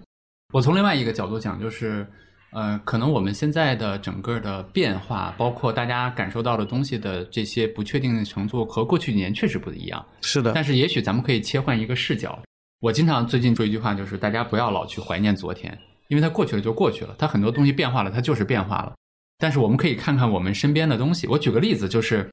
[0.52, 2.06] 我从另外一个角度讲，就是，
[2.52, 10.04] 呃，可能我们现在的整个的变化，包括大家感受到的东西的这些不确定的程度，和过去几年确实不一样。
[10.20, 12.38] 是的，但是也许咱们可以切换一个视角。
[12.80, 15.76] 我经常最近说一句话，就是大家不要老去怀念昨天，
[16.08, 18.92] 因为它过去了就过去了，它很多东西变化了，它就是变化了。
[19.38, 21.26] 但是我们可以看看我们身边的东西。
[21.26, 22.30] 我举个例子，就是，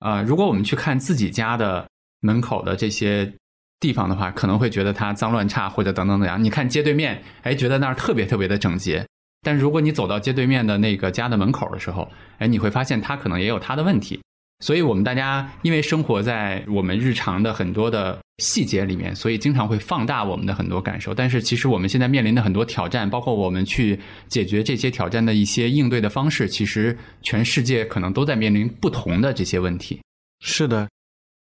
[0.00, 1.86] 呃，如果我们去看自己家的
[2.20, 3.32] 门口的这些
[3.78, 6.42] 地方的话，可能会觉得它脏乱差或者等等怎样。
[6.42, 9.06] 你看街对面，哎，觉得那儿特别特别的整洁。
[9.44, 14.18] 但如果你走到街对面的那个家的门口的时候，哎，你会发现它可能也有它的问题。
[14.60, 21.12] 所以我们大家因为生活在我们日常的很多的细节里面，所以经常会放大我们的很多感受。
[21.12, 30.00] 但是其实我们现在面临的很多挑战，包括我们去解决这些挑战的一些应对的方式，其实全世界可能都在面临不同的这些问题。
[30.40, 30.88] 是的，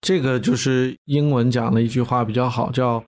[0.02, 3.02] 这个就是英文讲的一句话比较好，叫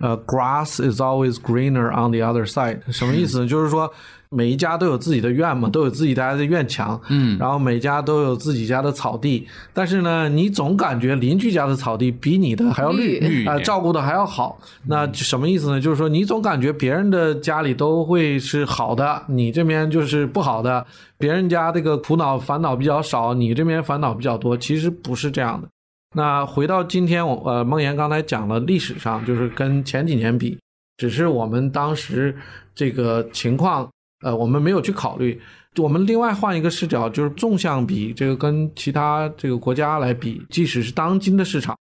[0.00, 2.80] 呃，grass is always greener on the other side。
[2.90, 3.46] 什么意思呢？
[3.46, 3.92] 就是说
[4.30, 14.58] 每一家都有自己的院嘛，都有自己家的院墙，嗯然后每家都有自己家的草地，但是呢，你总感觉邻居家的草地比你的还要绿啊、绿一点照顾的还要好。
[14.86, 15.80] 那什么意思呢？
[15.80, 20.86] 就是说你总感觉别人的家里都会是好的，你这边就是不好的。
[21.18, 25.68] 别人家这个苦恼烦恼比较少，你这边烦恼比较多，其实不是这样的。
[26.14, 30.58] 那回到今天，我呃，孟岩刚才讲了历史上，就是跟前几年比，
[30.96, 32.36] 只是我们当时
[32.74, 33.88] 这个情况，
[34.24, 35.40] 呃，我们没有去考虑。
[35.76, 41.76] 我们另外换一个视角，就是纵向比，这个跟其他这个国家来比，即使是当今的市场，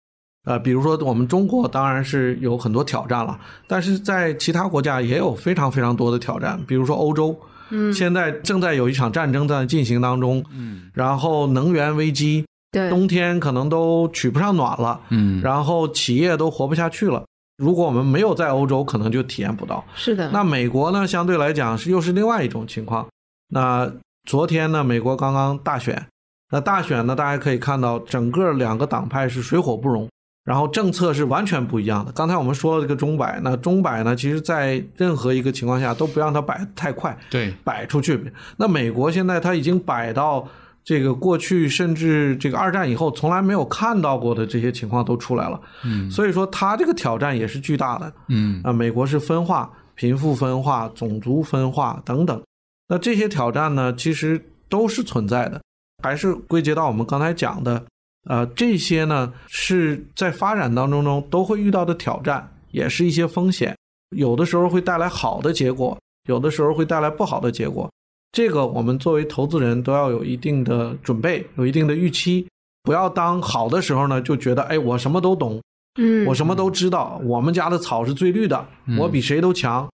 [0.45, 10.89] 呃，比如说我们中国当然是有很多挑战了，但是在其他国家也有非常非常多的挑战，比如说欧洲，嗯，现在正在有一场战争在进行当中，嗯。
[10.95, 12.43] 然后能源危机，
[12.75, 17.23] 对，冬天可能都取不上暖了，嗯然后企业都活不下去了。
[17.57, 19.81] 如果我们没有在欧洲，可能就体验不到。
[19.95, 23.07] 是的，那美国呢，相对来讲是又是另外一种情况。
[23.47, 23.89] 那
[24.29, 26.05] 昨天呢，美国刚刚大选，
[26.51, 30.09] 那大选呢，大家可以看到整个两个党派是水火不容，
[30.43, 32.11] 然后政策是完全不一样的。
[32.11, 38.33] 刚才我们说了这个钟摆，那钟摆呢，其实在任何一个情况下都不让它摆太快，对，摆出去。
[38.57, 40.45] 那美国现在它已经摆到
[40.85, 45.59] 这个过去，甚至这个二战以后从来没有看到过的这些情况都出来了。
[45.83, 48.13] 嗯所以说，它这个挑战也是巨大的。
[48.29, 52.39] 嗯啊，美国是分化、贫富分化、种族分化等等。
[52.87, 55.59] 那这些挑战呢，其实都是存在的，
[56.03, 57.83] 还是归结到我们刚才讲的，
[58.29, 63.75] 呃，这些呢是在发展当中中都会遇到的挑战，也是一些风险，
[64.15, 65.97] 有的时候会带来好的结果，
[66.29, 67.89] 有的时候会带来不好的结果。
[68.35, 72.45] 这个我们作为投资人都要有一定的准备，有一定的预期，
[72.83, 75.61] 不要当好的时候呢就觉得，哎，我什么都懂，
[75.97, 79.87] 嗯，我什么都知道，我们家的草是最绿的，嗯我比谁都强。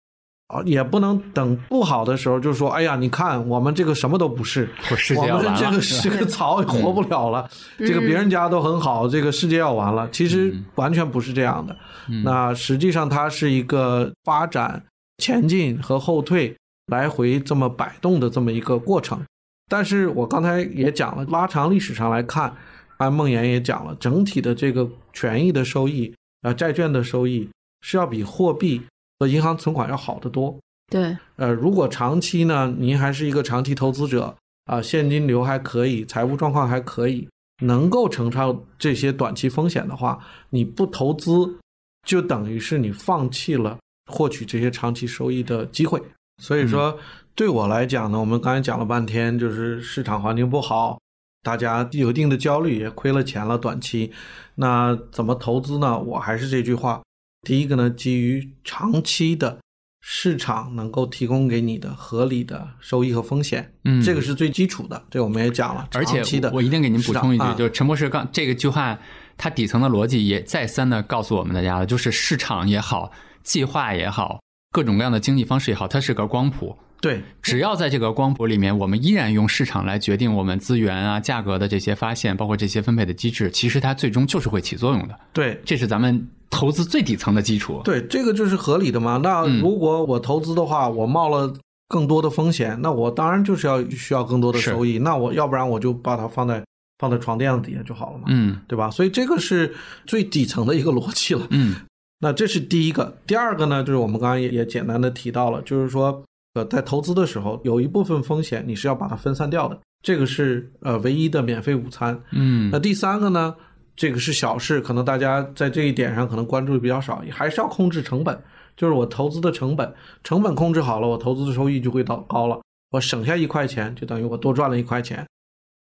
[0.47, 10.09] 啊，也不能等不好的时候就说，哎呀，你看我们这个什么都不是，我世界我们这个是个草也活不了了，这个别人家都很好，这个世界要完了。
[10.11, 11.73] 其实嗯完全不是这样的。
[12.09, 14.83] 嗯那实际上它是一个发展、
[15.19, 16.53] 前进和后退
[16.91, 19.19] 来回这么摆动的这么一个过程。
[19.67, 22.53] 但是我刚才也讲了，拉长历史上来看，
[22.97, 27.49] 安梦妍也讲了，整体的这个权益的收益啊、债券的收益
[27.79, 28.81] 是要比货币
[29.17, 30.59] 和银行存款要好得多。
[30.91, 37.27] 对，呃，如果长期呢，您还是一个长期投资者啊、现金流还可以，财务状况还可以，
[37.63, 41.57] 能够承受这些短期风险的话，你不投资，
[42.05, 43.77] 就等于是你放弃了
[44.11, 46.01] 获取这些长期收益的机会。
[46.41, 46.97] 所以说，
[47.35, 50.99] 对我来讲呢，我们刚才讲了半天，就是市场环境不好，
[51.43, 54.11] 大家有一定的焦虑，也亏了钱了，短期。
[54.55, 55.99] 那怎么投资呢？
[55.99, 57.03] 我还是这句话，
[57.47, 59.59] 第一个呢，基于长期的
[60.01, 65.03] 市场能够提供给你的合理的收益和风险，嗯这个是最基础的。
[65.11, 68.97] 这我们也讲了，而且我一定给您补充一句，啊就是陈博士刚这个句话，
[69.37, 73.11] 它底层的逻辑也再三的告诉我们大家了，就是市场也好，
[73.43, 74.41] 计划也好，
[74.71, 76.75] 各种各样的经济方式也好，它是个光谱。
[77.01, 85.19] 对只要在这个光谱里面，我们依然用市场来决定我们资源啊、价格的这些发现，包括这些分配的机制，其实它最终就是会起作用的。
[85.33, 87.81] 对这是咱们投资最底层的基础。
[87.83, 89.19] 对，这个就是合理的嘛。
[89.23, 91.51] 那嗯如果我投资的话，我冒了
[91.87, 94.99] 更多的风险，那我当然就是要需要更多的收益。
[94.99, 96.63] 那我要不然我就把它放在
[96.99, 98.91] 放在床垫子底下就好了嘛，嗯对吧？
[98.91, 99.73] 所以这个是
[100.05, 101.47] 最底层的一个逻辑了。
[101.49, 101.77] 嗯
[102.21, 112.21] 那这是第一个，第二个呢，就是我们刚刚也也简单的提到了，就是说，呃，在投资的时候，有一部分风险你是要把它分散掉的，这个是呃唯一的免费午餐。
[112.31, 113.55] 嗯那第三个呢，
[113.95, 118.39] 这个是小事，可能大家在这一点上可能关注的比较少，还是要控制成本，
[118.77, 119.91] 就是我投资的成本，
[120.23, 125.25] 成本控制好了，我投资的收益就会到高了，我省下一块钱，就等于我多赚了一块钱。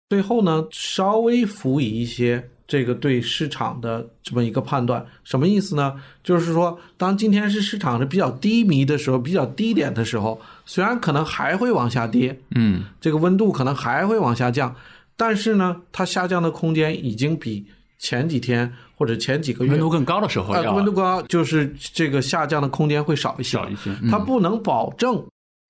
[0.08, 6.00] 最后呢，稍微辅以一些这个对市场的这么一个判断，什么意思呢？
[6.22, 14.72] 就是说，当今天是市场是比较低迷的时候，比较低点的时候，虽然可能还会往下跌，嗯这个温度可能还会往下降，
[15.16, 17.66] 但是呢，它下降的空间已经比
[17.98, 23.58] 前几天或者前几个月温度更高的时候呃温度高，就是这个下降的空间会少一些。
[23.58, 25.20] 少一些，它嗯不能保证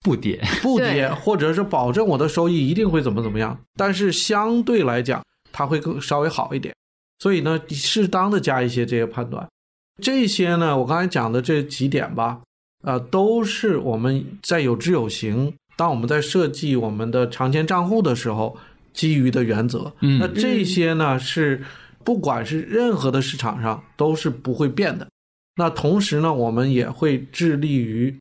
[0.05, 0.39] 不跌。
[0.61, 6.75] 不跌，或者是保证我的收益一定会怎么怎么样，但是相对来讲，它会更稍微好一点。
[7.21, 9.49] 所以呢，适当的加一些这些判断，
[10.03, 12.41] 这些呢，我刚才讲的这几点吧，
[12.83, 18.57] 呃，都是我们在有知有行，当我们在设计我们的长钱账户的时候
[18.93, 19.93] 基于的原则。
[20.01, 21.63] 嗯那这些呢是
[22.03, 25.07] 不管是任何的市场上都是不会变的。
[25.57, 28.17] 那同时呢，我们也会致力于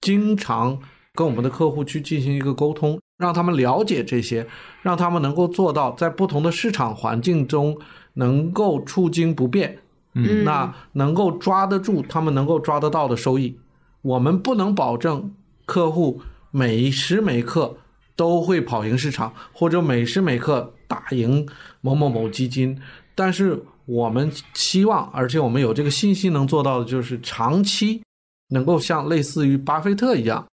[0.00, 0.76] 经常
[1.12, 4.44] 跟我们的客户去进行一个沟通，让他们了解这些，
[4.82, 7.78] 让他们能够做到在不同的市场环境中
[8.14, 9.78] 能够处惊不变，
[10.14, 13.58] 嗯那能够抓得住他们能够抓得到的收益。
[14.02, 17.76] 我们不能保证客户每时每刻
[18.16, 21.46] 都会跑赢市场，或者每时每刻打赢
[21.80, 22.80] 某某某基金，
[23.14, 28.02] 但是我们期望，而且我们有这个信心能做到的，就是长期
[28.50, 30.46] 能够像类似于巴菲特一样，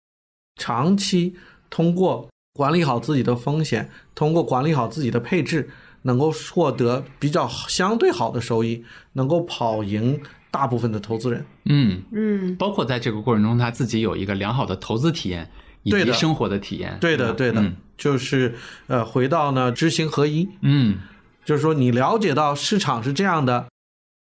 [0.55, 1.35] 长期
[1.69, 5.69] 通过管理好自己的风险，通过管理好自己的配置，
[6.09, 10.19] 能够获得比较相对好的收益，能够跑赢
[10.49, 11.45] 大部分的投资人。
[11.65, 12.55] 嗯，嗯。
[12.55, 15.47] 包括在这个过程中，他自己有一个良好的投资体验
[15.83, 16.11] 以对的。
[16.11, 16.97] 及生活的体验。
[16.99, 17.33] 对的，吧？
[17.37, 17.75] 对的，嗯。
[17.95, 18.55] 就是
[18.87, 20.97] 呃，回到呢知行合一，嗯。
[21.45, 23.67] 就是说你了解到市场是这样的，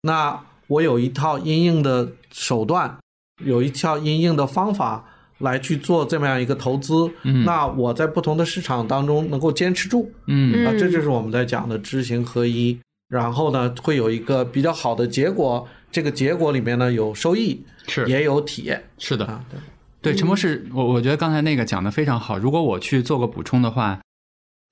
[0.03, 2.99] 那我有一套因应的手段，
[3.45, 5.05] 有一套因应的方法
[5.39, 6.95] 来去做这么样一个投资。
[7.23, 12.79] 嗯那我在不同的市场当中能够坚持住，嗯啊，这就是我们在讲的知行合一。
[13.09, 19.43] 然后呢，会有一个比较好的结果，这个结果里面呢有收益，是也有体验是的，啊。
[19.51, 22.37] 对对，陈博士，我我觉得刚才那个讲的非常好。
[22.37, 23.99] 如果我去做个补充的话，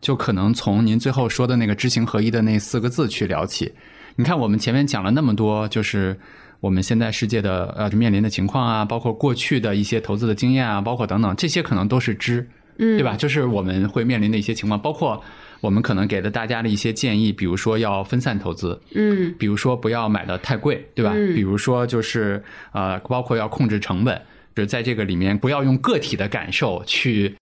[0.03, 3.73] 就可能从您最后说的那个知行合一的那四个字去聊起。
[4.17, 6.21] 你看，我们前面讲了那么多，就是
[6.67, 12.45] 我们现在世界的呃面临的情况啊，包括过去的一些投资的经验啊，包括等等，这些可能都是知，
[12.79, 13.15] 嗯，对吧？
[13.15, 15.23] 就是我们会面临的一些情况，包括
[15.61, 21.13] 我们可能给了大家的一些建议，比如说要分散投资，嗯比如说不要买的太贵，对吧？
[21.15, 24.21] 嗯比如说就是呃，包括要控制成本，
[24.57, 27.37] 就是在这个里面不要用个体的感受去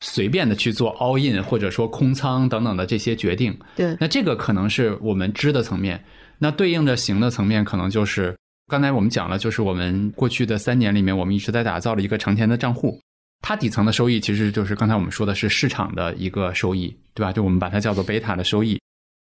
[0.00, 3.54] 随便的去做 all in 或者说空仓等等的这些决定。
[3.76, 6.02] 对，那这个可能是我们知的层面，
[6.38, 8.34] 那对应着行的层面，可能就是
[8.72, 12.98] 刚才我们讲了，就是我们过去的三年里面，我们一直在打造了一个长钱的账户。
[13.42, 17.30] 它底层的收益其实就是刚才我们说的是市场的一个收益，对吧？
[17.30, 18.80] 就我们把它叫做贝塔的收益。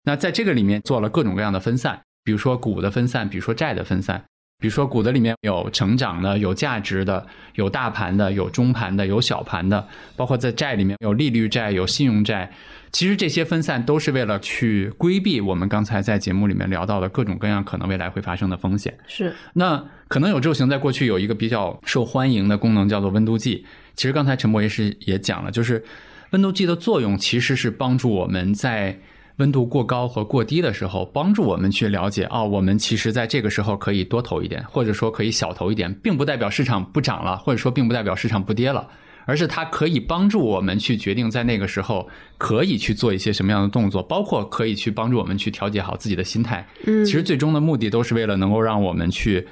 [0.02, 4.18] 那在这个里面做了各种各样的分散，比如说股的分散，比如说债的分散，
[4.60, 12.50] 比如说股的里面有成长的、有价值的、有大盘的、有中盘的、有小盘的，包括在债里面有利率债、有信用债。
[12.94, 18.96] 其实这些分散都是为了去规避我们刚才在节目里面聊到的各种各样可能未来会发生的风险。
[19.08, 23.66] 是，那可能有智行在过去有一个比较受欢迎的功能叫做温度计。
[23.96, 25.84] 其实刚才陈博也是也讲了，就是
[26.30, 28.96] 温度计的作用其实是帮助我们在
[29.38, 38.88] 温度过高和过低的时候，帮助我们去了解哦，我们其实在这个时候可以多投一点，或者说可以小投一点，并不代表市场不涨了，或者说并不代表市场不跌了。
[39.26, 42.08] 而是它可以帮助我们去决定在那个时候
[42.38, 46.66] 可以去做一些什么样的动作，包括可以去帮助我们去调节好自己的心态。
[46.86, 49.46] 嗯，其实最终的目的都是为了能够让我们去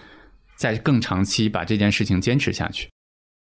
[0.57, 2.89] 在更长期把这件事情坚持下去，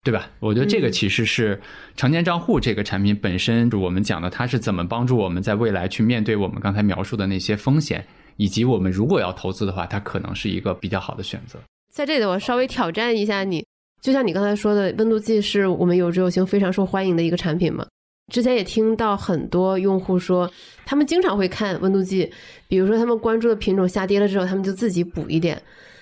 [0.03, 0.30] 对吧？
[0.39, 1.59] 我觉得这个嗯其实是
[1.95, 8.05] 常见账户这个产品本身，我们讲的它是怎么帮助我们在未来去面对我们刚才描述的那些风险，
[8.38, 11.59] 以及我们如果要投资的话，它可能是一个比较好的选择。
[11.91, 13.65] 在这里我稍微挑战一下你，
[14.02, 17.86] 就像你刚才说的，温度计是我们有志有行非常受欢迎的一个产品嘛。
[18.32, 20.50] 之前也听到很多用户说，
[20.86, 22.32] 他们经常会看温度计，
[22.68, 25.60] 比如说他们关注的品种下跌了之后，他们就自己补一点。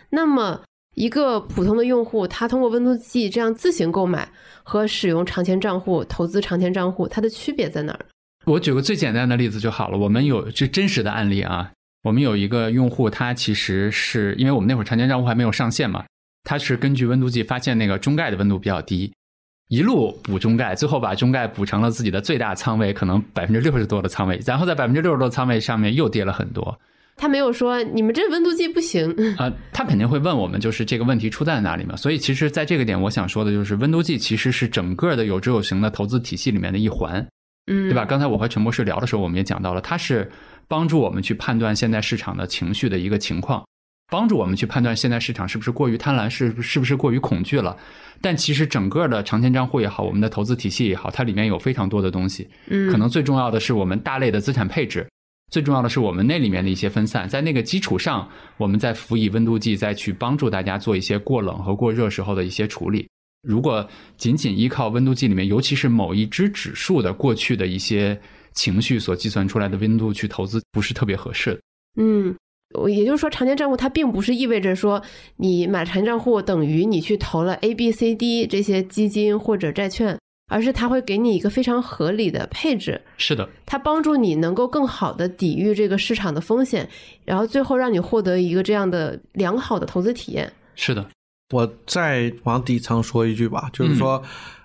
[0.10, 0.62] 那么，
[0.96, 4.28] 一个普通的用户，他通过温度计这样自行购买
[4.64, 8.06] 和使用长钱账户投资长钱账户，它的区别在哪儿？
[8.46, 9.98] 我举个最简单的例子就好了。
[9.98, 11.72] 我们有就真实的案例啊，
[12.04, 16.06] 我们有一个用户，他其实是因为我们那会儿长钱账户还没有上线嘛，
[16.48, 19.12] 他是根据温度计发现那个中概的温度比较低，
[19.68, 26.80] 一路补中概，最后把中概补成了自己的最大仓位，可能百分之六十多的仓位，然后在百分之六十多的仓位上面又跌了很多。
[27.18, 31.98] 他没有说你们这温度计不行，啊、他肯定会问我们，就是这个问题出在哪里嘛？
[31.98, 37.28] 所以其实，在这个点，我想说的就是，温度计其实是整个的有知有行的投资体系里面的一环。
[37.70, 38.06] 嗯，对吧？？
[38.06, 40.32] 刚才我和陈博士聊的时候，我们也讲到了，它是
[40.70, 43.66] 帮助我们去判断现在市场的情绪的一个情况，
[44.10, 47.78] 帮助我们去判断现在市场是不是过于贪婪，是是不是过于恐惧了。
[48.22, 52.48] 但其实整个的长钱账户也好，我们的投资体系也好，它里面有非常多的东西。
[52.68, 55.08] 嗯，可能最重要的是我们大类的资产配置，
[55.52, 58.28] 最重要的是我们那里面的一些分散，在那个基础上，
[58.58, 63.08] 我们再辅以温度计，再去帮助大家做一些过冷和过热时候的一些处理。
[63.48, 63.88] 如果
[64.18, 68.20] 仅仅依靠温度计里面，尤其是某一只指数的过去的一些
[68.54, 71.62] 情绪所计算出来的温度去投资，不是特别合适的。
[72.02, 72.36] 嗯，
[72.76, 75.02] 我也就是说，长钱账户它并不是意味着说
[75.38, 86.88] 你买长钱账户等于你去投了 A、B、C、D 这些基金或者债券，而是它会给你一个非常合理的配置，是的，它帮助你能够更好的抵御这个市场的风险，
[87.26, 90.52] 然后最后让你获得一个这样的良好的投资体验。
[90.76, 91.06] 是的，
[91.54, 94.22] 我再往底层说一句吧，就是说，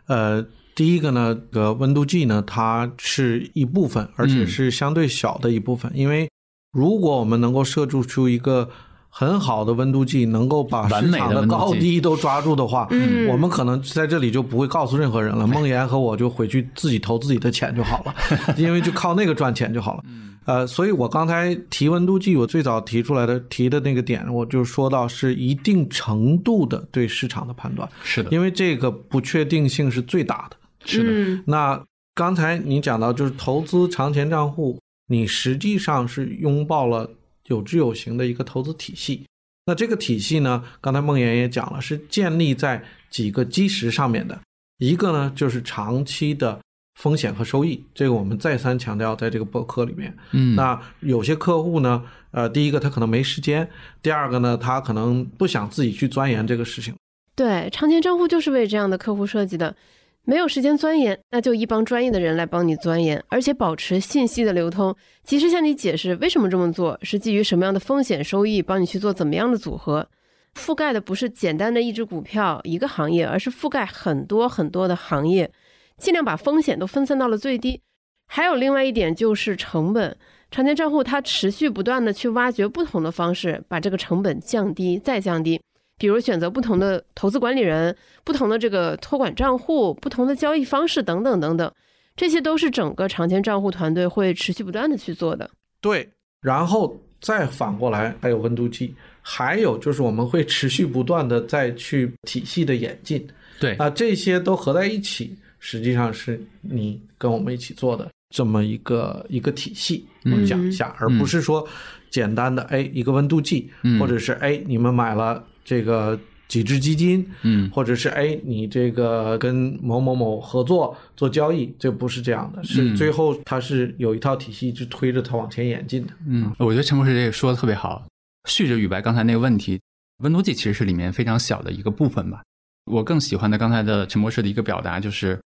[0.07, 0.45] 呃，
[0.75, 6.29] 第一个呢，这个温度计呢，它是一部分，而且是相对小的一部分，因为
[6.73, 8.69] 如果我们能够设置出一个
[9.09, 15.47] 很好的温度计，能够把市场的高低都抓住的话，嗯我们可能在这里就不会告诉任何人了。
[15.47, 18.15] 梦岩和我就回去自己投自己的钱就好了，
[18.57, 20.05] 因为就靠那个赚钱就好了。
[20.45, 30.57] 呃，所以我刚才提温度计，我最早提出来的提的那个点，我就说到是一定程度的对市场的判断，是的，因为这个不确定性是最大的。
[30.85, 31.81] 是的，嗯那
[32.15, 34.81] 刚才你讲到，就是投资长钱账户，
[35.13, 37.09] 你实际上是拥抱了
[37.49, 39.27] 有知有行的一个投资体系。
[39.67, 44.41] 那这个体系呢，刚才梦妍也讲了，是建立在几个基石上面的。
[44.79, 46.59] 一个呢，就是长期的
[46.99, 50.17] 风险和收益，这个我们再三强调在这个博客里面。
[50.33, 53.69] 嗯，那有些客户呢，呃，第一个他可能没时间，
[54.03, 56.95] 第二个呢，他可能不想自己去钻研这个事情。
[57.37, 59.77] 对，长钱账户就是为这样的客户设计的。
[60.25, 64.95] 没有时间钻研，那就一帮专业的人来帮你钻研，而且保持信息的流通，
[65.25, 70.09] 及时向你解释为什么这么做，是基于什么样的风险收益，帮你去做怎么样的组合。
[70.55, 75.51] 覆盖的不是简单的一只股票、一个行业，而是覆盖很多很多的行业，
[75.97, 77.81] 尽量把风险都分散到了最低。
[78.29, 80.17] 还有另外一点就是成本，
[80.51, 85.61] 长钱账户它持续不断的去挖掘不同的方式，把这个成本降低再降低。
[85.99, 91.73] 比如选择不同的投资管理人、不同的这个托管账户、不同的交易方式等等等等，
[92.17, 95.49] 这些都是整个长钱账户团队会持续不断的去做的。
[95.81, 96.09] 对，
[96.41, 103.25] 然后再反过来还有温度计，还有就是我们会持续不断的再去体系的演进
[103.61, 111.67] 对，啊，这些都合在一起，实际上是你跟我们一起做的这么一个一个体系，我们讲一下，而不是说
[112.11, 114.01] 简单的哎一个温度计，嗯。
[114.01, 126.13] 或者是哎你们买了这个几只基金，嗯或者是哎，你这个跟某某某合作做交易，这不是这样的，是嗯最后它是有一套体系一直推着它往前演进的。
[126.27, 128.05] 嗯，我觉得陈博士这个说的特别好。
[128.49, 129.81] 续着宇白刚才那个问题，
[130.19, 132.43] 温度计其实是里面非常小的一个部分吧。
[132.91, 135.41] 我更喜欢的刚才的陈博士的一个表达就是，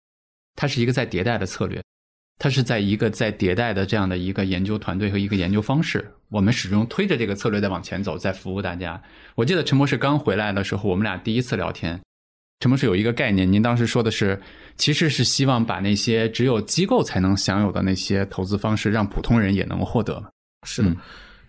[0.55, 1.79] 它是一个在迭代的策略，
[2.39, 9.01] 它是在一个在迭代的这样的一个研究团队和一个研究方式，我们始终推着这个策略在往前走，在服务大家。
[9.35, 11.99] 我记得陈博士刚回来的时候，我们俩第一次聊天，
[12.59, 14.39] 陈博士有一个概念，您当时说的是，
[14.77, 20.23] 其实是希望把那些只有机构才能享有的那些投资方式，让普通人也能获得。
[20.65, 20.97] 是的嗯，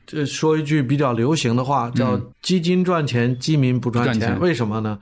[0.06, 4.14] 这说一句比较流行的话，叫嗯“基金赚钱，基民不赚钱”。
[4.14, 4.98] 不赚钱为什么呢？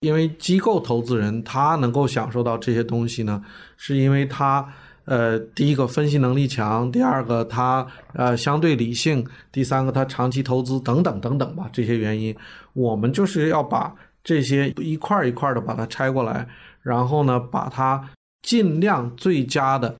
[0.00, 3.42] 因为机构投资人他能够享受到这些东西呢，
[3.76, 4.64] 是因为他
[5.08, 12.36] 呃，第一个分析能力强，第二个他呃相对理性，第三个他长期投资等等等等吧，这些原因，
[12.74, 16.46] 我们就是要把这些一块儿一块的把它拆过来，
[16.82, 18.10] 然后呢，把它
[18.42, 19.96] 尽量最佳的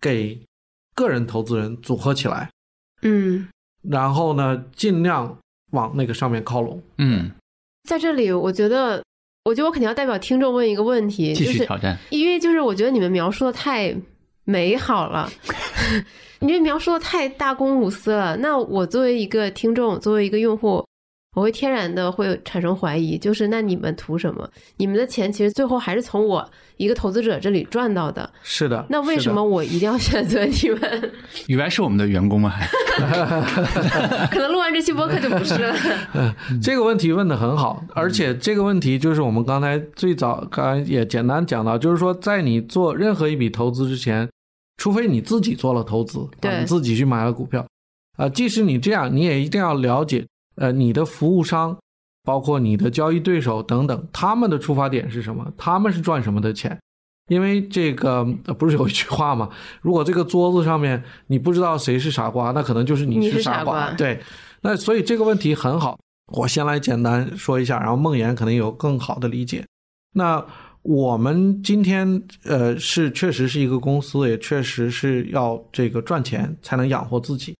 [0.00, 0.40] 给
[0.96, 2.50] 个人投资人组合起来，
[3.02, 3.48] 嗯，
[3.82, 5.38] 然后呢，尽量
[5.70, 6.82] 往那个上面靠拢。
[6.96, 7.30] 嗯，
[7.88, 9.04] 在这里，我觉得，
[9.44, 11.96] 我觉得我肯定要代表听众问一个问题，就是继续挑战。
[12.10, 13.94] 因为就是我觉得你们描述的太
[14.50, 15.30] 美好了，
[16.40, 18.34] 你这描述的太大公无私了。
[18.38, 20.82] 那我作为一个听众，作为一个用户，
[21.36, 24.48] 我会天然的会产生怀疑，就是那你们图什么？
[24.78, 31.12] 你们的钱其实最后还是从我一个投资者这里赚到的，是的，那为什么我一定要选择你们？
[31.46, 32.48] 宇白是我们的员工吗？
[32.48, 32.66] 还
[34.28, 35.74] 可能录完这期播客就不是了。
[36.62, 44.28] 这个问题问的很好，而且这个问题就是我们刚才最早刚才也简单讲到，就是说在你做任何一笔投资之前，
[44.78, 47.66] 除非你自己做了投资，对啊你自己去买了股票，
[48.16, 50.26] 啊、即使你这样，你也一定要了解，
[50.56, 51.76] 呃，你的服务商，
[52.24, 55.52] 包括你的交易对手等等，他们的出发点是什么？
[55.58, 56.78] 他们是赚什么的钱？
[57.28, 59.50] 因为这个呃不是有一句话吗？
[59.82, 64.18] 如果这个桌子上面你不知道谁是傻瓜，那可能就是你你是傻瓜对，
[64.62, 65.98] 那所以这个问题很好，
[66.32, 69.64] 我先来简单说一下，然后梦妍可能有更好的理解。
[70.14, 70.42] 那
[70.88, 77.54] 我们今天呃是确实是一个公司，也确实是要这个赚钱才能养活自己。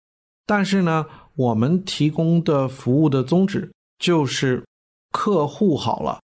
[0.46, 1.04] 但是呢，
[1.34, 4.64] 我们提供的服务的宗旨就是
[5.12, 6.18] 客户好了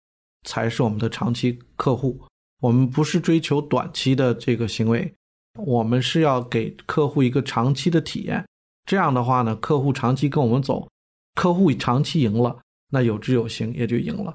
[0.44, 2.18] 才是我们的长期客户。
[2.62, 5.12] 我们不是追求短期的这个行为，
[5.58, 8.42] 我们是要给客户一个长期的体验。
[8.86, 10.88] 这样的话呢，客户长期跟我们走，
[11.34, 12.56] 客户长期赢了，
[12.90, 14.34] 那有知有行也就赢了。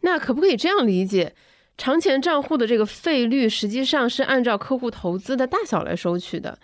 [0.00, 1.34] 那可不可以这样理解？
[1.76, 6.58] 长钱账户的这个费率实际上是按照客户投资的大小来收取的。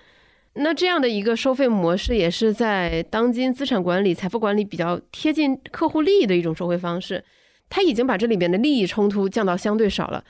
[0.54, 7.24] 那这样的一个收费模式，也是在当今资产管理、财富管理比较贴近客户利益的一种收费方式。
[7.70, 10.22] 它已经把这里边的利益冲突降到相对少了。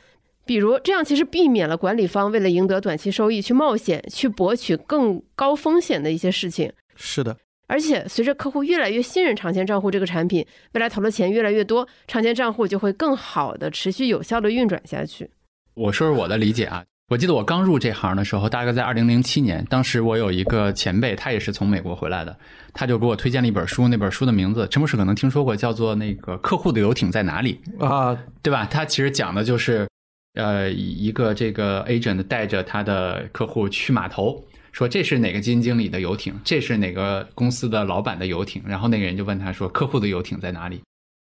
[0.44, 6.72] 比如这样，其实避免了管理方为了赢得短期收益去冒险、去博取更高风险的一些事情。
[6.94, 7.36] 是的，
[7.72, 15.30] 而且随着客户越来越信任长钱账户这个产品，未来投的钱越来越多，长钱账户就会更好的持续有效的运转下去。
[15.72, 16.84] 我说说我的理解啊。
[17.08, 22.34] 我记得我刚入这行的时候，大概在二零零七年，当时我有一个前辈，他也是从美国回来的，
[22.74, 28.66] 他就给我推荐了一本书，那本书的名字陈博士可能听说过，叫做那个《客户的游艇在哪里》，啊，对吧？
[28.66, 29.86] 他其实讲的就是，
[30.34, 34.42] 呃，一个这个 agent 带着他的客户去码头，
[34.72, 40.80] 说这是哪个基金经理的游艇，这是哪个公司的老板的游艇，然后那个人就问他说，客户的游艇在哪里？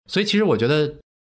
[0.10, 0.96] 所以其实我觉得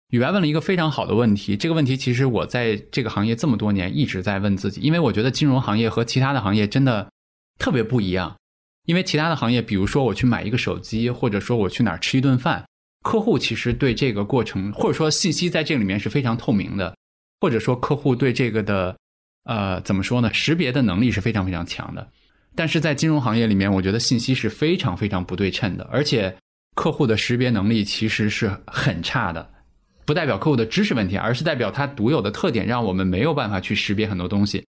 [0.09, 7.09] 宇白问了一个非常好的问题，这个问题其实我在这个行业这么多年一直在问自己，因为我觉得金融行业和其他的行业真的
[7.57, 8.35] 特别不一样。
[8.85, 12.65] 因为其他的行业，比如说我去买一个手机，或者说我去哪儿吃一顿饭，
[13.03, 16.97] 客户其实对这个过程，或者说信息在这里面是非常透明的，
[17.39, 18.97] 或者说客户对这个的，
[19.49, 20.31] 呃，怎么说呢？
[20.31, 22.07] 识别的能力是非常非常强的。
[22.55, 26.35] 但是在金融行业里面，我觉得信息是非常非常不对称的，而且
[26.75, 29.49] 客户的识别能力其实是很差的。
[30.05, 34.63] 不代表客户的知识问题，而是代表他独有的特点，让我们没有办法去识别很多东西。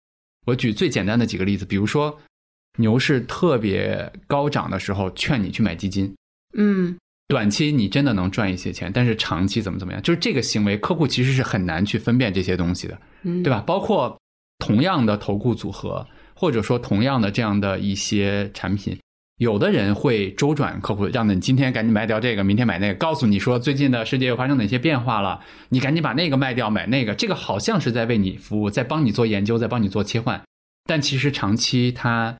[0.46, 2.18] 我举最简单的几个例子，比如说
[2.78, 6.14] 牛市特别高涨的时候，劝你去买基金，
[6.54, 6.96] 嗯，
[7.28, 13.60] 短期你真的能赚一些钱，但是长期怎么怎么样，就是这个行为，客户其实是很难去分辨这些东西的，嗯对吧？
[13.66, 14.19] 包括
[14.60, 18.96] 同样的投顾组合，或者说同样的这样的一些产品，
[19.38, 25.40] 有的人会周转客户，让你今天赶紧卖掉这个，明天买那个，告诉你说最近的世界又发生哪些变化了，
[25.70, 30.40] 你赶紧把那个卖掉，买那个，这个好像是在为你服务，在帮你做研究，在帮你做切换，
[30.84, 32.36] 但其实长期它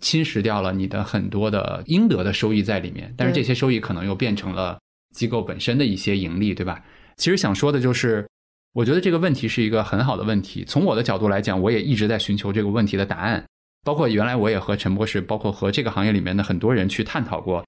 [0.00, 4.78] 侵蚀掉了你的很多的应得的收益在里面，但是这些收益可能又变成了
[5.14, 6.82] 机构本身的一些盈利，对吧？
[7.16, 8.28] 其实想说的就是，
[8.74, 10.64] 我觉得这个问题是一个很好的问题。
[10.64, 13.42] 从我的角度来讲，我也一直在寻求这个问题的答案。
[13.84, 17.64] 包括原来我也和陈博士，包括和这个行业里面的很多人去探讨过，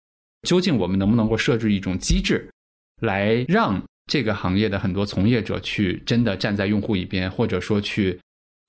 [0.48, 2.50] 究竟我们能不能够设置一种机制，
[3.00, 3.80] 来让
[4.10, 8.18] 这个行业的很多从业者去真的站在用户一边，或者说去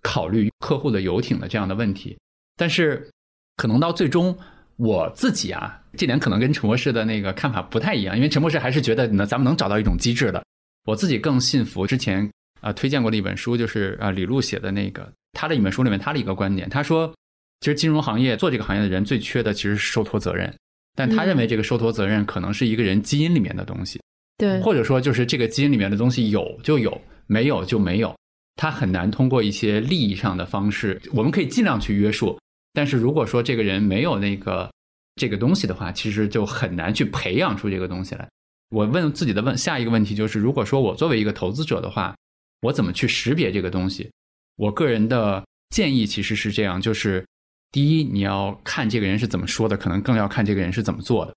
[0.04, 2.16] 考虑客户的游艇的这样的问题。
[2.56, 3.10] 但是
[3.56, 4.38] 可能到最终，
[4.76, 10.44] 我自己啊，这点可能跟陈博士的那个看法不太一样，因为陈博士还是觉得呢，咱们能找到一种机制的。
[10.88, 12.24] 我自己更信服之前
[12.62, 17.14] 啊、呃推荐过的一本书，就是啊、呃李路写的那个，他的一本书里面他的一个观点，他说，
[17.60, 20.52] 其实金融行业做这个行业的人最缺的其实是受托责任，
[20.96, 24.02] 但他认为这个受托责任可能是一个人基因里面的东西，
[24.38, 28.16] 对，或者说就是这个基因里面的东西有就有，没有就没有，
[28.56, 32.40] 他很难通过一些利益上的方式，我们可以尽量去约束。
[32.72, 34.72] 但是如果说这个人没有那个
[35.16, 38.26] 这个东西的话，其实就很难去培养出这个东西来。
[38.70, 42.16] 我问自己的问下一个问题就是，如果说我作为一个投资者的话，
[42.62, 44.10] 我怎么去识别这个东西？
[44.56, 47.26] 我个人的建议其实是这样，就是
[47.72, 51.36] 第一，你要看这个人是怎么说的，可能更要看这个人是怎么做的。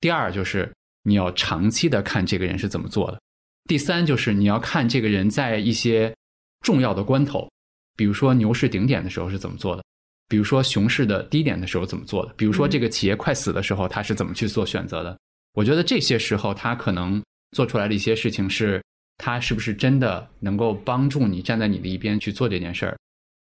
[0.00, 0.70] 第二，就是
[1.04, 3.20] 你要长期的看这个人是怎么做的。
[3.68, 6.14] 第三，就是你要看这个人在一些
[6.60, 7.50] 重要的关头，
[7.96, 9.82] 比如说牛市顶点的时候是怎么做的。
[10.28, 12.34] 比如说熊市的低点的时候怎么做的？
[12.36, 15.18] 比如说这个企业快死的时候，他是怎么去做选择的？
[15.58, 18.80] 我觉得这些时候他可能做出来的一些事情，是
[19.16, 22.96] 他是不是真的能够帮助你站在你的一边去做这件事儿？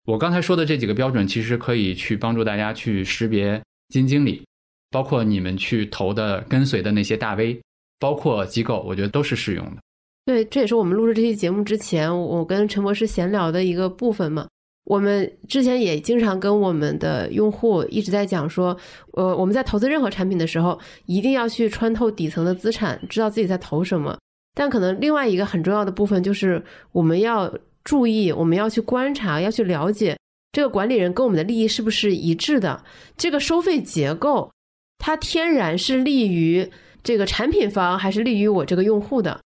[0.06, 3.58] 我刚才说的这几个标准，其实可以去帮助大家去识别
[3.90, 4.42] 基金经理，
[4.90, 7.60] 包括你们去投的跟随的那些大 V，
[7.98, 9.82] 包括机构，我觉得都是适用的。
[10.24, 14.48] 对，这也是我们录制这期节目之前，我跟陈博士闲聊的一个部分嘛。
[14.88, 18.74] 我们之前也经常跟我们的用户一直在讲说，
[19.12, 24.16] 呃，我们在投资任何产品的时候，一定要去穿透底层的资产，知道自己在投什么。
[24.54, 27.52] 但可能另外一个很重要的部分就是，我们要
[27.84, 30.16] 注意，我们要去观察，要去了解
[30.52, 32.82] 这个管理人跟我们的利益是不是一致的。
[33.14, 34.50] 这个收费结构，
[34.96, 36.66] 它天然是利于
[37.02, 39.38] 这个产品方，还是利于我这个用户的？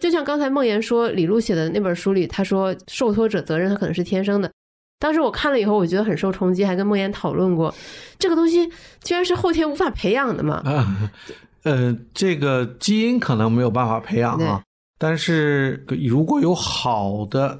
[0.00, 4.48] 就像刚才梦妍说，李璐写的那本书里，他说受托者责任他可能是天生的。
[5.00, 7.74] 当时我看了以后，我觉得很受冲击，还跟梦妍讨论过，
[8.18, 8.66] 这个东西
[9.02, 10.62] 居然是后天无法培养的嘛？
[10.64, 11.10] 啊，
[11.64, 14.62] 呃，这个基因可能没有办法培养啊，
[14.98, 17.58] 但是如果有好的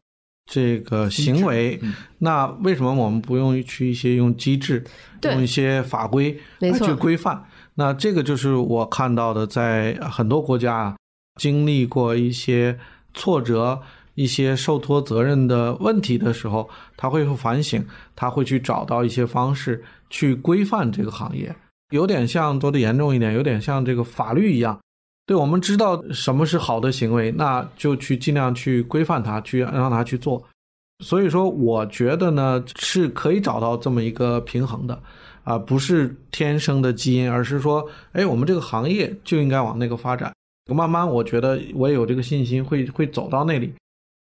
[0.50, 1.78] 这个行为，
[2.18, 4.82] 那为什么我们不用去一些用机制，
[5.22, 7.44] 用一些法规来去规范？
[7.74, 10.96] 那这个就是我看到的，在很多国家
[11.38, 12.78] 经历过一些
[13.12, 13.82] 挫折。
[14.14, 17.84] 一些受托责任的问题的时候，他会反省，
[18.14, 21.54] 他会去找到一些方式去规范这个行业，
[21.90, 24.78] 有点像做的严重一点，有点像这个法律一样。
[25.26, 30.42] 对我们知道什么是好的行为，那就去尽量去规范它，去让它去做。
[31.02, 35.02] 所以说，我觉得呢是可以找到这么一个平衡的，
[35.42, 40.32] 啊，不是天生的基因，而是说，哎，我们这个行业就应该往那个发展。
[40.72, 43.74] 慢慢，我觉得我也有这个信心，会会走到那里。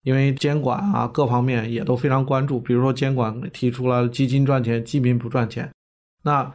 [0.03, 2.61] 因为监管啊，各方面也都非常关注。
[2.61, 5.71] 比如说，监管提出了基金赚钱，基民不赚钱。
[6.25, 6.53] 那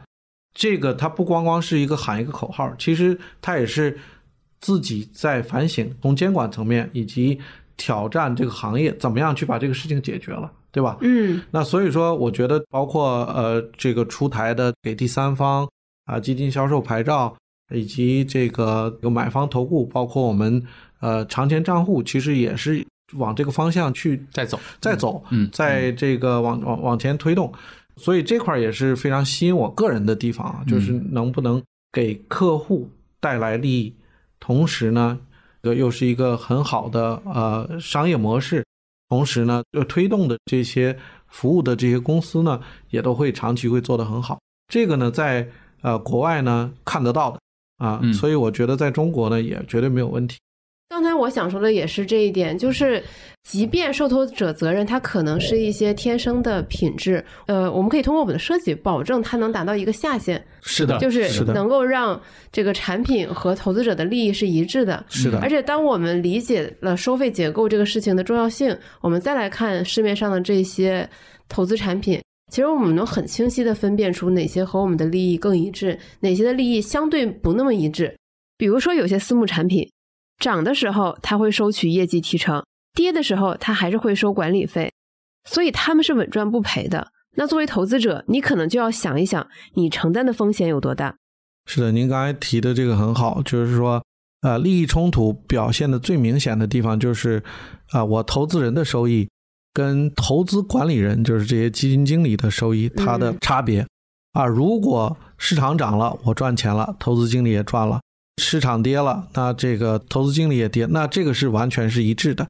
[0.54, 3.98] 这个它不光光是一个喊一个口号，其实它也是
[4.60, 7.40] 自己在反省，从监管层面以及
[7.76, 10.98] 挑战这个行业怎么样去把这个事情解决了，对吧？
[11.00, 11.40] 嗯。
[11.50, 15.66] 那所以说，我觉得包括呃这个出台的给第三方
[16.04, 17.34] 啊基金销售牌照，
[17.74, 20.62] 以及这个有买方投顾，包括我们
[21.00, 22.84] 呃长钱账户，其实也是。
[23.14, 27.52] 往这个方向去再走，再走，嗯，在这个往往往前推动，
[27.96, 32.90] 所以这块也是非常吸引我个人的地方啊，就是能不能给客户
[33.20, 33.94] 带来利益，
[34.38, 35.18] 同时呢，
[35.62, 38.64] 呃，又是一个很好的呃商业模式，
[39.08, 40.96] 同时呢，又推动的这些
[41.28, 44.38] 服务的这些公司呢，也都会长期会做得很好。
[44.68, 45.48] 这个呢，在
[45.80, 47.40] 呃国外呢看得到的
[47.78, 50.36] 啊，所以我觉得在中国呢也绝对没有问题。
[50.88, 53.02] 刚才我想说的也是这一点，就是
[53.44, 62.20] 即便受托者责任，它可能是一些天生的品质，呃，我们可以通过我们的设计保证它能达到一个下限，是的，就是能够让
[62.50, 65.38] 这个产品和投资者的利益是一致的，是的。
[65.40, 71.08] 而且当我们理解了收费结构这个事情的重要性，我们再来看市面上的这些
[71.50, 72.18] 投资产品，
[72.50, 78.16] 其实我们能很清晰的分辨出哪些和我们的利益更一致，哪些的利益相对不那么一致。
[78.56, 79.86] 比如说有些私募产品。
[80.38, 82.62] 涨的时候，他会收取业绩提成；
[82.94, 84.92] 跌的时候，他还是会收管理费，
[85.44, 87.08] 所以他们是稳赚不赔的。
[87.36, 91.16] 那作为投资者，你可能就要想一想，你承担的风险有多大。
[91.66, 94.02] 是的，您刚才提的这个很好，就是说，
[94.40, 97.42] 呃，利益冲突表现的最明显的地方就是，
[97.90, 99.28] 啊，我投资人的收益
[99.72, 103.86] 跟投资管理人，就是这些基金经理的收益，它的差别
[104.32, 104.46] 啊。
[104.46, 108.00] 如果市场涨了，我赚钱了，投资经理也赚了。
[108.38, 112.46] 市场跌了，那这个投资经理也跌，那这个是完全是一致的。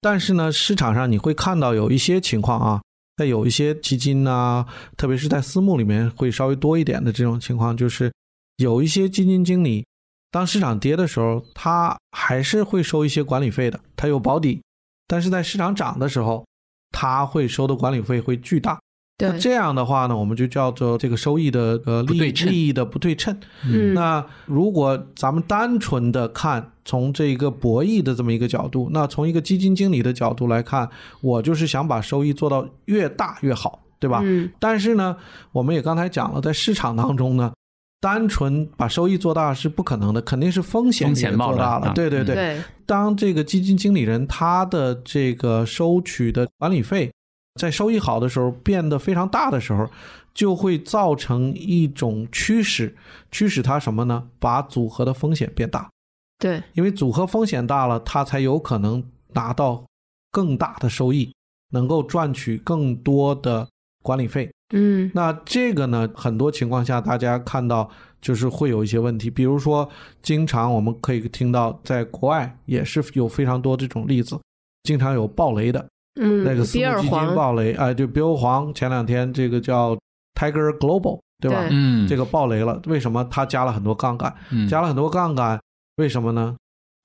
[0.00, 2.82] 但是呢，市场上你会看到有一些情况啊，
[3.16, 4.66] 在有一些基金呐，
[4.96, 8.12] 特别是在私募里面会稍微多一点的这种情况，就是
[8.56, 9.86] 有一些基金经理，
[10.30, 14.60] 当市场跌的时候，他还是会收一些管理费的，他有保底；
[15.06, 16.46] 但是在市场涨的时候，
[16.90, 18.78] 他会收的管理费会巨大。
[19.16, 19.28] 对。
[19.28, 23.36] 那，这样的话呢，我们就叫做这个收益的呃利利益的不对称。
[23.64, 30.88] 嗯，那如果咱们单纯的看从这个博弈的这么一个角度，那从一个基金经理的角度来看，
[31.20, 34.20] 我就是想把收益做到越大越好，对吧？
[34.22, 35.16] 嗯，但是呢，
[35.52, 37.52] 我们也刚才讲了，在市场当中呢，
[38.00, 41.92] 单纯把收益做大是不可能的，肯定是风险风险也做大了。
[41.94, 47.10] 对对，对，当这个基金经理人他的这个收取的管理费
[47.56, 49.88] 在收益好的时候变得非常大的时候，
[50.34, 52.94] 就会造成一种驱使，
[53.30, 54.28] 驱使它什么呢？
[54.38, 55.90] 把组合的风险变大，
[56.38, 59.02] 对，因为组合风险大了，它才有可能
[59.32, 59.84] 拿到
[60.30, 61.34] 更大的收益，
[61.72, 63.66] 能够赚取更多的
[64.02, 64.50] 管理费。
[64.74, 67.88] 嗯，那这个呢，很多情况下大家看到
[68.20, 69.88] 就是会有一些问题，比如说，
[70.22, 74.36] 经常我们可以听到，在国外也是有非常多这种例子，
[74.82, 79.96] 经常有暴雷的，嗯，那个私比募基金，暴雷，哎，就标黄前两天这个叫
[80.34, 81.60] Tiger Global，对吧？
[81.60, 83.22] 对嗯，这个暴雷了，为什么？
[83.30, 85.60] 他加了很多杠杆，嗯加了很多杠杆，
[85.96, 86.56] 为什么呢？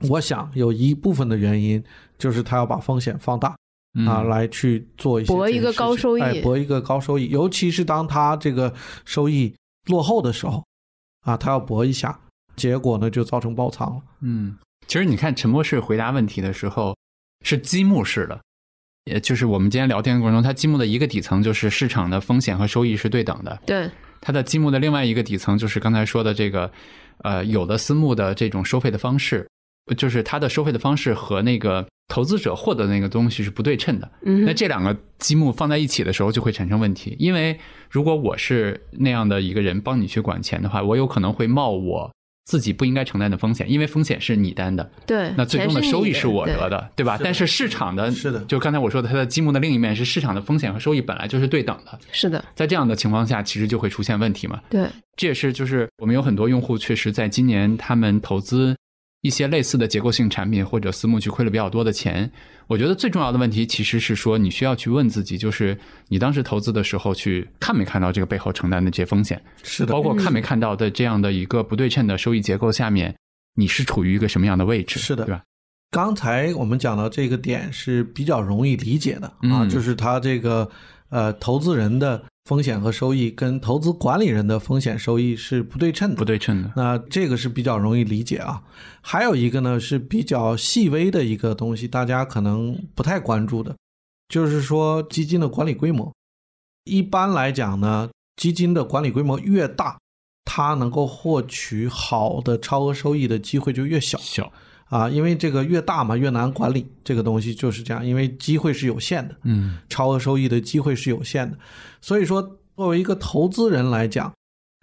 [0.09, 1.84] 我想有一部分的原因
[2.18, 3.57] 就是他要把风险放大，啊，
[3.95, 8.74] 嗯来去做一些博一个高收益哎，博一个高收益，尤其是当他这个
[9.05, 9.53] 收益
[9.88, 10.66] 落后的时候，
[11.24, 12.18] 啊，他要搏一下，
[12.55, 14.01] 结果呢就造成爆仓了。
[14.22, 14.57] 嗯，
[14.88, 16.97] 其实你看陈博士回答问题的时候
[17.45, 18.41] 是积木式的，
[19.06, 23.89] 也就是我们今天聊天的过程中，它积木的一个底层就是市场的风险和收益是对等的，对，
[24.20, 26.72] 它的积木的另外一个底层就是刚才说的这个，
[27.24, 29.47] 呃，有的私募的这种收费的方式，
[29.97, 34.12] 就是它的收费的方式和那个投资者获得的那个东西是不对称的。
[34.24, 42.12] 嗯那这两个积木放在一起的时候就会产生问题，因为如果我是那样的一个人帮你去管钱的话，我有可能会冒我
[42.46, 47.20] 自己不应该承担的风险，因为风险是你担的，对，那最终的收益是我得的，对吧？
[47.24, 54.60] 但是市场的，是的就刚才我说的，它的积木的另一面是市场的风险和收益本来就是对等的，是的，在这样的情况下，其实就会出现问题嘛。
[54.70, 58.76] 对，这也是就是我们有很多用户确实在今年他们投资
[59.22, 62.30] 一些类似的结构性产品或者私募去亏了比较多的钱。
[62.67, 73.13] 我觉得最重要的问题其实是说，你需要去问自己，就是你当时投资的时候去看没看到这个背后承担的这些风险，是的包，括看没看到的这样的一个不对称的收益结构下面，
[73.55, 75.43] 你是处于一个什么样的位置，是的对吧？
[75.91, 80.69] 刚才我们讲到这个点是比较容易理解的啊，嗯就是他这个
[81.09, 88.64] 呃投资人的风险和收益跟投资管理人的风险收益是不对称的，不对称的，那这个是比较容易理解啊。
[89.02, 93.76] 还有一个呢是比较细微的一个东西，大家可能不太关注的，
[94.28, 96.12] 就是说基金的管理规模。
[96.86, 100.00] 一般来讲呢，基金的管理规模越大，
[100.44, 104.18] 它能够获取好的超额收益的机会就越小。
[104.18, 104.52] 小，
[104.92, 109.38] 啊，因为这个越大嘛越难管理，这个东西就是这样，因为机会是有限的。
[109.44, 111.58] 嗯超额收益的机会是有限的，
[112.02, 112.42] 所以说
[112.76, 114.34] 作为一个投资人来讲，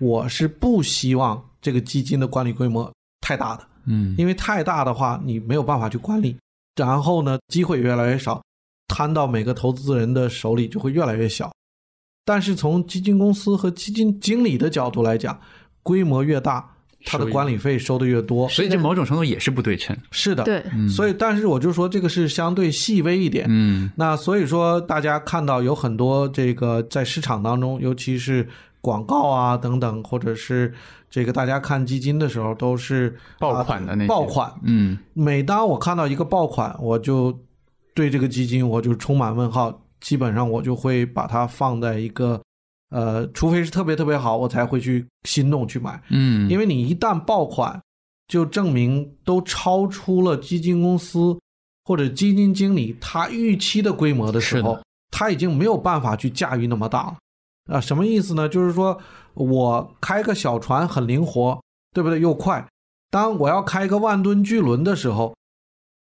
[0.00, 2.90] 我是不希望这个基金的管理规模
[3.20, 6.34] 太大的，嗯，因为太大的话你没有办法去管理，
[6.74, 8.42] 然后呢机会越来越少，
[8.86, 11.52] 摊到每个投资人的手里就会越来越小。
[12.24, 15.38] 但是从基金公司和基金经理的角度来讲，
[15.82, 16.70] 规模越大，
[17.04, 18.48] 它的管理费收的越多。
[18.48, 20.88] 所以这某种程度也是不对称，是的，对，嗯。
[20.88, 23.90] 所以但是我就说这个是相对细微一点，嗯。
[23.96, 28.46] 那所以说，大家看到有很多这个在市场当中，尤其是
[28.80, 30.72] 广告啊等等，或者是
[31.10, 34.52] 这个大家看基金的时候，都是爆款的那爆款。
[34.62, 34.98] 嗯。
[35.14, 37.38] 每当我看到一个爆款，我就
[37.94, 42.40] 对这个基金我就充满问号，基本上我就会把它放在一个
[42.90, 46.02] 呃，除非是特别特别好，我才会去心动去买。
[46.08, 47.80] 嗯，因为你一旦爆款，
[48.26, 51.38] 就证明都超出了基金公司
[51.84, 54.80] 或者基金经理他预期的规模的时候，
[55.10, 57.16] 他已经没有办法去驾驭那么大了。
[57.70, 58.48] 啊，什么意思呢？
[58.48, 58.98] 就是说
[59.34, 61.60] 我开个小船很灵活，
[61.92, 62.18] 对不对？
[62.20, 62.66] 又快。
[63.10, 65.34] 当我要开个万吨巨轮的时候，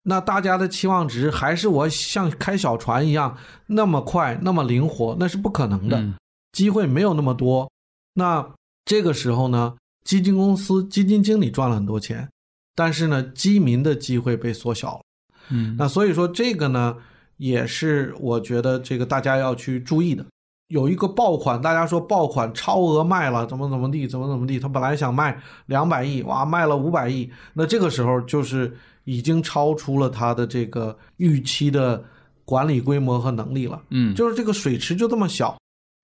[0.04, 6.00] 那大家的期望值还是我像开小船一样那么快、那么灵活，那是不可能的。
[6.00, 6.16] 嗯
[6.58, 7.72] 机会没有那么多。
[8.16, 8.44] 那
[8.84, 12.28] 这个时候呢，基金公司基金经理赚了很多钱，
[12.74, 15.02] 但是呢，基民的机会被缩小了。
[15.50, 16.98] 嗯，那所以说这个呢，
[17.38, 20.26] 也是我觉得这个大家要去注意的。
[20.70, 32.04] 有一个爆款，大家说爆款超额卖了，怎么怎么地，怎么怎么地，他本来想卖两百亿，哇，卖了五百亿，那这个时候就是已经超出了他的这个预期的
[32.44, 33.80] 管理规模和能力了。
[33.92, 35.56] 嗯就是这个水池就这么小，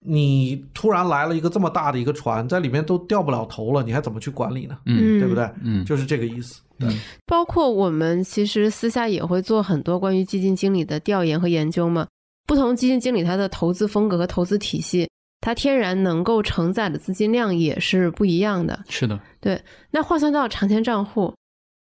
[0.06, 4.78] 你突然来了一个这么大的一个船，在里面都掉不了头了，你还怎么去管理呢？
[4.86, 5.50] 嗯对不对？
[5.64, 6.62] 嗯就是这个意思。
[6.80, 6.90] 对，
[7.26, 12.08] 包括我们其实私下也会做很多关于基金经理的调研和研究嘛。
[12.46, 18.84] 不同基金经理他的投资风格和投资体系，他天然能够承载的资金量也是不一样的。
[18.90, 21.34] 是的，对那换算到长钱账户，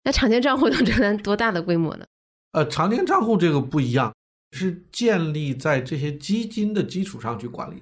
[0.03, 2.05] 那长钱账户能承担多大的规模呢？
[2.53, 4.11] 呃，长年账户这个不一样，
[4.51, 7.75] 是建立在这些基金的基础上去管理，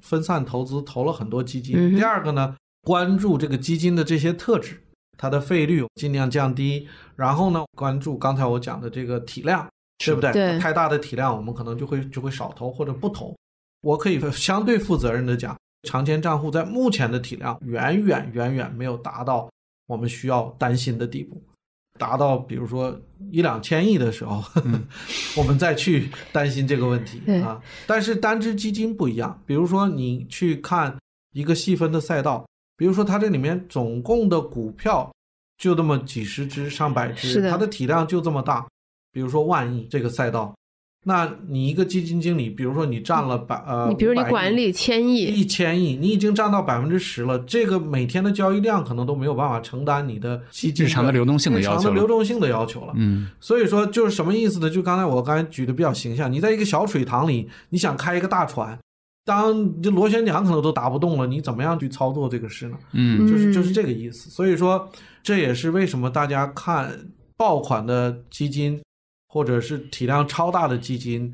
[0.00, 1.94] 分散投资，投了很多基金。
[1.94, 4.82] 第二个呢，关注这个基金的这些特质，
[5.16, 9.68] 它的费率尽量降低，然后呢，关注刚才我讲的这个体量，
[10.04, 10.32] 对不对？
[10.32, 13.36] 对太大的体量，我们可能就会就会少投或者不投。
[13.80, 19.48] 我可以相对负责任的讲，长钱账户在目前的体量远远远远没有达到
[19.86, 21.42] 我们需要担心的地步。
[21.98, 22.98] 达到比如说
[23.30, 24.86] 一两千亿的时候，嗯
[25.36, 27.60] 我们再去担心这个问题啊。
[27.86, 30.96] 但是单只基金不一样，比如说你去看
[31.34, 32.46] 一个细分的赛道，
[32.76, 35.12] 比如说它这里面总共的股票
[35.58, 38.66] 就那么几十只、上百只，它的体量就这么大。
[39.12, 40.54] 比如说万亿这个赛道，
[41.08, 51.88] 那你一个基金经理，比如说你占了百呃，你比如你管理千亿，一千亿，你已经占到百分之十了，这个每天的交易量可能都没有办法承担你的基金日常的流动性的要求了。
[51.88, 52.92] 的流动性的要求了。
[52.96, 54.68] 嗯所以说就是什么意思呢？
[54.68, 58.78] 就刚才我刚才举的比较形象，你在一个小水塘里，你想开一个大船，
[59.24, 62.76] 当这螺旋桨可能都打不动了，你怎么样去操作这个事呢？
[62.92, 64.28] 嗯就是就是嗯这个意思。
[64.28, 64.86] 所以说
[65.22, 66.92] 这也是为什么大家看
[67.38, 68.78] 爆款的基金，
[69.38, 71.32] 或者是体量超大的基金，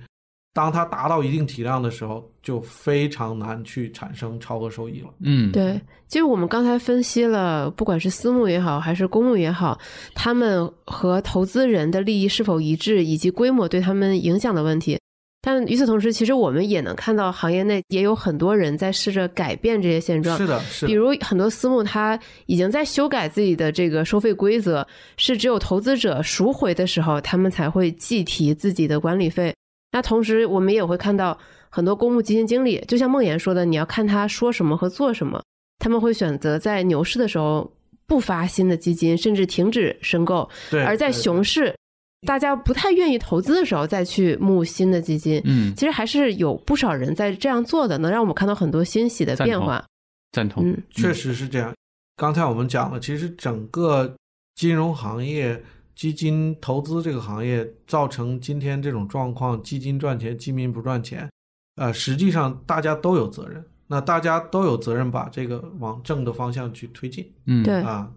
[0.52, 5.08] 当它达到一定体量的时候，就非常难去产生超额收益了。
[5.20, 9.80] 嗯，对，其实我们刚才分析了，不管是私募也好，还是公募也好，
[10.14, 14.98] 他们和投资人的利益是否一致，以及规模对他们影响的问题。
[15.46, 20.38] 但与此同时，其实我们也能看到，行业内也有很多人在试着改变这些现状。
[20.38, 24.86] 是的，是的比，如很多私募，它已经在修改自己的这个收费规则，
[25.18, 29.54] 是只有投资者赎回的时候，他们才会计提自己的管理费。
[29.92, 31.38] 那同时，我们也会看到
[31.68, 35.42] 很多公募基金经理，就像梦妍说的，你要看他说什么和做什么，
[35.78, 37.70] 他们会选择在牛市的时候
[38.06, 40.82] 不发新的基金，甚至停止申购，对。
[40.82, 41.74] 而在熊市，
[42.26, 45.40] 大家不太愿意投资的时候再去募新的基金。
[45.44, 49.84] 嗯，其实还是有不少人在这样做的，能让我们看到很多欣喜的赞同变化。
[50.32, 50.68] 赞同。
[50.68, 51.72] 嗯确实是这样。
[52.16, 54.14] 刚才我们讲了，其实整个
[54.54, 55.62] 金融行业、
[55.96, 61.28] 基金投资这个行业造成今天这种状况，基金赚钱，基民不赚钱。
[61.76, 68.10] 呃，实际上大家都有责任，那大家都有责任把这个往正的方向去推进嗯，对啊。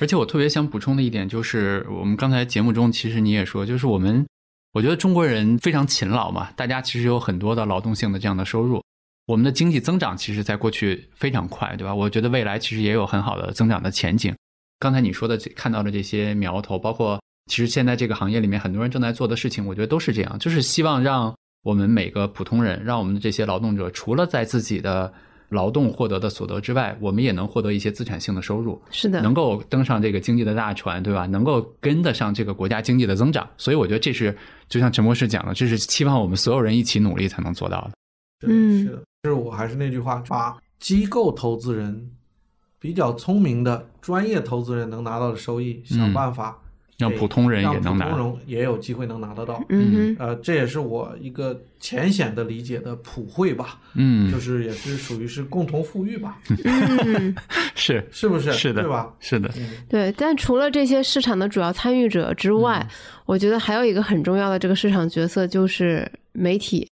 [0.00, 4.26] 而且我特别想补充的一点就是，我们刚才节目中其实你也说，就是我们
[4.72, 8.82] 我觉得中国人非常勤劳嘛，大家其实有很多的劳动性的这样的收入。
[9.26, 11.94] 我们的经济增长其实在过去非常快，对吧？
[11.94, 14.34] 我觉得未来其实也有很好的增长的前景。
[14.78, 25.10] 刚才你说的看到的这些苗头，包括其实现在这个行业里面很多人正在做的事情，我觉得都是这样，就是希望让我们每个普通人，让我们的这些劳动者，除了在自己的
[25.50, 28.80] 劳动获得的所得之外，我们也能获得一些资产性的收入。
[28.90, 31.26] 是的，能够登上这个经济的大船，对吧？
[31.26, 34.36] 能够跟得上这个国家经济的增长，所以我觉得这是
[34.68, 37.90] 就像陈博士讲的，这是期望我们所有人一起努力才能做到的。
[38.40, 42.10] 是的嗯是的，就是我还是那句话，把机构投资人
[42.78, 46.63] 比较聪明的专业投资人能拿到的收益，想嗯办法给
[47.10, 48.08] 让普通人也能拿。
[48.08, 49.62] 普通人也有机会能拿得到。
[49.68, 54.30] 嗯哼，呃，这也是我一个浅显的理解的普惠吧，嗯。
[54.32, 57.34] 就，是也是属于是共同富裕吧，嗯，
[57.76, 58.06] 是。
[58.10, 58.52] 是不是？
[58.52, 58.82] 是的。
[58.82, 59.12] 对吧？
[59.20, 60.12] 是的，嗯，对。
[60.16, 62.86] 但除了这些市场的主要参与者之外，
[63.26, 66.88] 我觉得还有一个很重要的这个市场角色就是媒体，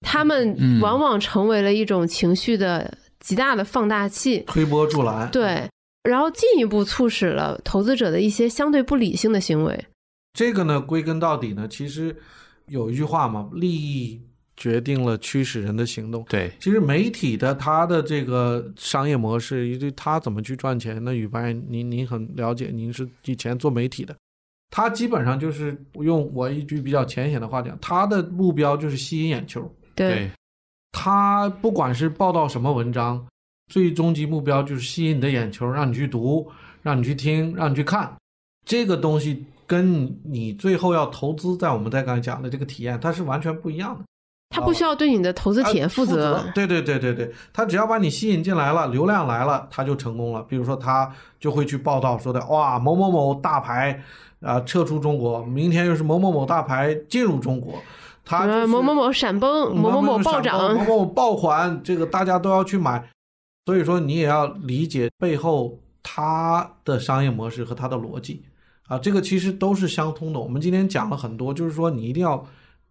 [0.00, 0.80] 他们嗯。
[0.80, 5.28] 往往成为了一种情绪的极大的放大器，推波助澜。
[5.30, 5.68] 对，
[6.02, 9.86] 然后进一步促使了投资者的一些相对不理性的行为。
[10.32, 12.16] 这个呢，归根到底呢，其实
[12.66, 14.20] 有一句话嘛，利益
[14.56, 16.24] 决定了驱使人的行动。
[16.28, 24.16] 对，其实媒体的它的这个商业模式，以及它怎么去赚钱，那宇白您您很了解，您是以前做媒体的，
[24.70, 29.70] 它基本上就是用我一句比较浅显的话讲，它的目标就是吸引眼球。
[29.94, 30.30] 对，
[30.92, 33.26] 它不管是报道什么文章，
[33.72, 36.46] 最终极目标就是吸引你的眼球，让你去读，
[36.82, 38.12] 让你去听，让你去看。
[38.66, 44.04] 这个东西跟你最后要投资，在我们在刚才讲的这个体验，它是完全不一样的。
[44.54, 46.44] 他不需要对你的投资体验啊负责。
[46.54, 50.42] 对对对对对，他只要把你吸引进来了，流量来了，他就成功了。
[50.42, 51.10] 比如说，他
[51.40, 53.98] 就会去报道说的，哇，某某某大牌
[54.42, 57.76] 啊、撤出中国，明天又是某某某大牌进入中国，
[58.22, 63.02] 他就是某某某闪崩，某某某暴涨某，某某爆款，这个大家都要去买。
[63.64, 68.42] 所以说，你也要理解背后它的商业模式和它的逻辑
[68.88, 70.40] 啊，这个其实都是相通的。
[70.40, 72.44] 我们今天讲了很多，就是说你一定要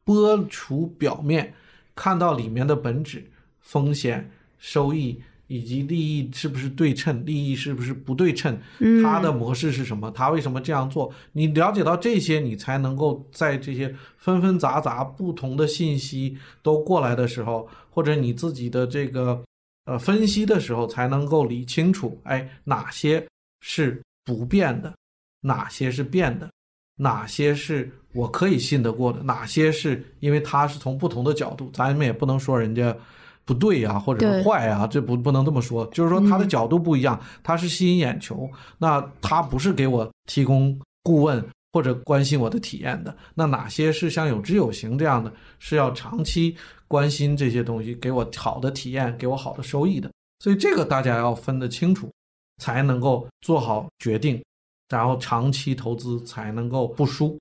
[0.06, 1.54] 剥除表面，
[1.94, 11.14] 看到里面的本质、风险、收益以及利益是不是对称，利益是不是不对称，嗯它的模式是什么，它为什么这样做？
[11.34, 19.44] 你了解到这些，你才能够在这些纷纷杂杂不同的信息都过来的时候，或者你自己的这个
[19.86, 23.26] 呃分析的时候，才能够理清楚，哎，哪些
[23.62, 24.94] 是不变的，
[25.42, 26.50] 哪些是变的，
[26.98, 32.96] 哪些是我可以信得过的，哪些是因为他是从不同的角度，咱们也不能说人家。
[33.44, 35.84] 不对呀、或者是坏啊，这不不能这么说。
[35.88, 41.44] 就是说，他的角度不一样，它是吸引眼球，那他不是给我提供顾问
[41.74, 43.16] 或者关心我的体验的。
[43.34, 46.56] 那哪些是像有知有行这样的，是要长期
[46.88, 50.12] 关心这些东西，给我好的体验，给我好的收益的。
[50.40, 52.12] 所以这个大家要分得清楚，
[52.58, 54.44] 才能够做好决定，
[54.90, 57.38] 然后长期投资才能够不输。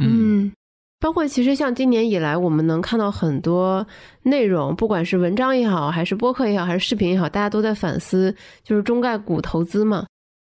[0.00, 0.52] 嗯嗯，
[1.00, 3.86] 包括其实像今年以来，我们能看到很多
[4.22, 10.06] 内容，不管是文章也好，还是播客也好，还是视频也好，大家都在反思就是中概股投资嘛。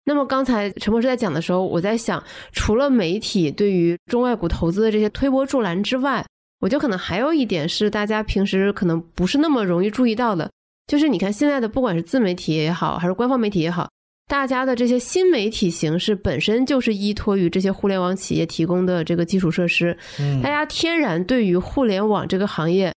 [0.06, 6.26] 那么刚才陈博士在讲的时候，我在想，除了媒体对于中外股投资的这些推波助澜之外，
[6.60, 10.50] 我觉得可能还有一点是大家平时可能不是那么容易注意到的，
[10.88, 13.90] 就是你看现在的不管是自媒体也好，还是官方媒体也好，
[14.28, 20.42] 大家的这些新媒体形式本身就是依托于这些互联网企业提供的这个基础设施，嗯。
[20.42, 22.92] 大家天然对于互联网这个行业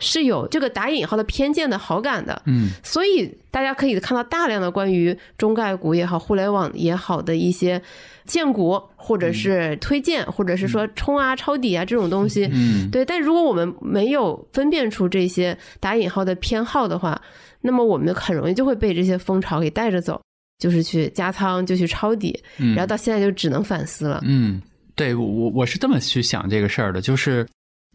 [0.00, 2.70] 是有这个打引号的偏见的好感的，嗯。
[2.82, 7.82] 所以大家可以看到大量的关于中概股也好、互联网也好的一些
[8.24, 12.48] 荐股，或者是推荐，或者是说冲啊、抄底啊这种东西。
[12.52, 17.20] 嗯，对，但如果我们没有分辨出这些打引号的偏好的话，
[17.60, 20.20] 那么我们很容易就会被这些风潮给带着走，
[20.58, 22.74] 就是去加仓，就去抄底，嗯。
[22.74, 24.20] 然后到现在就只能反思了。
[24.24, 24.62] 嗯，
[24.94, 27.44] 对我我我是这么去想这个事儿的，就是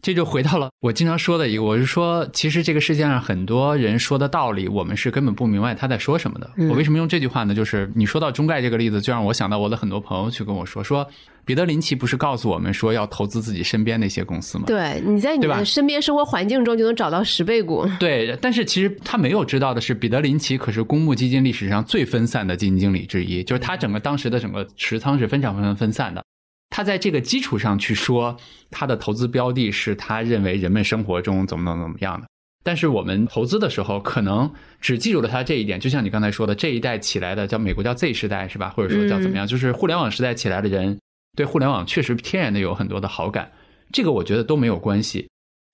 [0.04, 6.50] 这就回到了我经常说的一个，我是说，其实这个世界上很多人说的道理，我们是根本不明白他在说什么的。
[6.58, 7.54] 嗯我为什么用这句话呢？
[7.54, 11.08] 就是你说到中概这个例子，就让我想到我的很多朋友去跟我说，说
[11.46, 14.64] 彼得林奇不是告诉我们说要投资自己身边那些公司吗？
[14.66, 17.88] 对，你在你的身边生活环境中就能找到十倍股。
[17.98, 26.22] 对，但是其实他没有知道的是，彼得林奇可是公募基金历史上最分散的基金经理之一，就是他整个当时的整个持仓是非常非常分散的。
[26.74, 28.36] 他在这个基础上去说
[28.68, 32.26] 他的投资标的是他认为人们生活中怎么怎么怎么样的，
[32.64, 38.70] 但是我们投资的时候可能只记住了他这一点，就像你刚才说的，这一代起来的叫美国叫 Z 时代是吧？
[38.70, 39.46] 或者说叫怎么样？
[39.46, 40.98] 就是互联网时代起来的人
[41.36, 43.52] 对互联网确实天然的有很多的好感，
[43.92, 45.28] 这个我觉得都没有关系。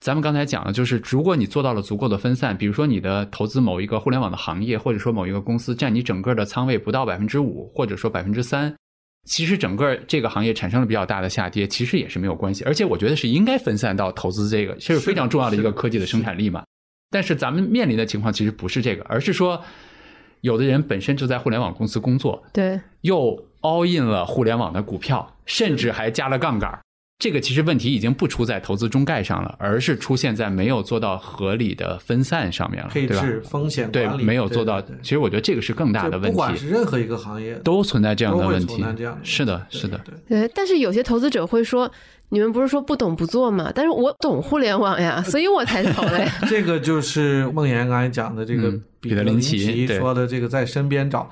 [0.05, 8.77] 咱们刚才讲的就是，如果你做到了足够的分散，比如说你的投资某一个互联网的行业，或者说某一个公司占你整个的仓位不到百分之五，或者说百分之三，
[9.27, 12.65] 其实整个这个行业产生了比较大的下跌，其实也是没有关系。
[12.65, 16.65] 而且我觉得是应该分散到投资这个，这是非常重要的一个科技的生产力嘛。
[17.11, 19.63] 但是咱们面临的情况其实不是这个，而是说，
[20.41, 26.81] 有的人本身就在互联网公司工作，对，又 all in 了互联网的股票，甚至还加了杠杆儿。
[27.21, 33.23] 这个其实问题已经不出在投资中概上了，而是出现在没有做到合理的分散上面了，配对吧？
[33.23, 34.81] 置、风险对管，理没有做到。
[34.81, 38.83] 对对对其实我觉得这个是更大的问题不管题，是任何一个行业，都存在这样的问题。
[39.23, 41.91] 是的，是的，对对，但是有些投资者会说，
[42.31, 43.71] 你们不是说不懂不做吗？
[43.75, 46.27] 但是我懂互联网呀，所以我才投呀。
[46.49, 51.31] 这个就是梦岩刚才讲的这个嗯彼得林奇奇对说的这个在身边找。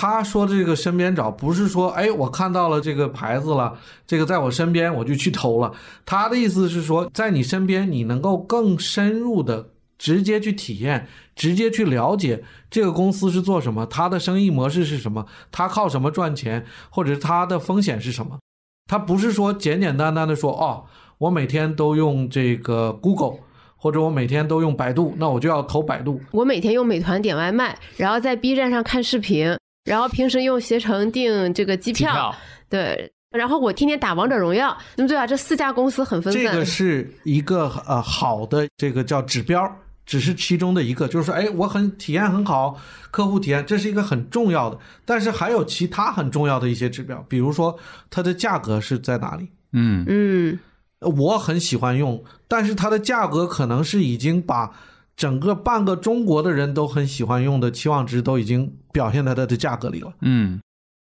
[0.00, 3.76] 他说这个身边找不是说，哎，我看到了这个牌子了，
[4.06, 5.72] 这个在我身边我就去投了。
[6.06, 18.38] 他的意思是说，在你身边你能够更深入的直接去体验，直接去了解这个公司是做什么，它的生意模式是什么，它靠什么赚钱，或者它的风险是什么。
[18.86, 20.84] 他不是说简简单单的说，哦，
[21.18, 23.40] 我每天都用这个 Google。
[23.80, 26.20] 或者我每天都用百度，那我就要投百度。
[26.32, 29.56] 我每天用美团点外卖，然后在 B 站上看视频，
[29.88, 32.34] 然后平时用携程订这个机票，机票
[32.68, 35.26] 对，然后我天天打王者荣耀，那么对吧？
[35.26, 36.42] 这四家公司很分散。
[36.42, 39.70] 这个是一个呃好的这个叫指标，
[40.06, 42.78] 只是其中的一个，就是说，哎，我很体验很好，
[43.10, 44.78] 客户体验，这是一个很重要的。
[45.04, 47.78] 但是还有其他很重要的一些指标，比如说
[48.10, 49.48] 它的价格是在哪里。
[49.72, 50.58] 嗯嗯，
[51.00, 54.70] 我很喜欢用，但是它的价格可能是已经把
[55.18, 60.10] 整个半个中国的人都很喜欢用的期望值都已经表现在它的价格里了。
[60.22, 60.60] 嗯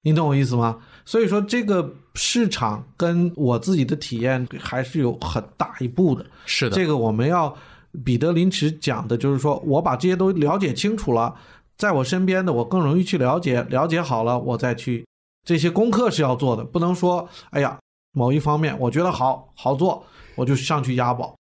[0.05, 0.79] 你懂我意思吗？
[1.05, 6.27] 所以说这个市场跟我自己的体验还是有很大一步的。
[6.45, 7.57] 是的，这个我们要
[8.05, 11.35] 彼得林奇讲的就是说，我把这些都了解清楚了，
[11.79, 15.07] 在我身边的我更容易去了解，了解好了我再去
[15.47, 17.79] 这些功课是要做的，不能说哎呀
[18.13, 20.05] 某一方面我觉得好好做，
[20.35, 21.37] 我就上去押宝。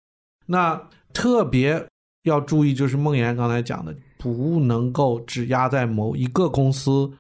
[0.46, 0.80] 那
[1.12, 1.84] 特别
[2.24, 7.12] 要注意，就是梦岩刚才讲的，不能够只压在某一个公司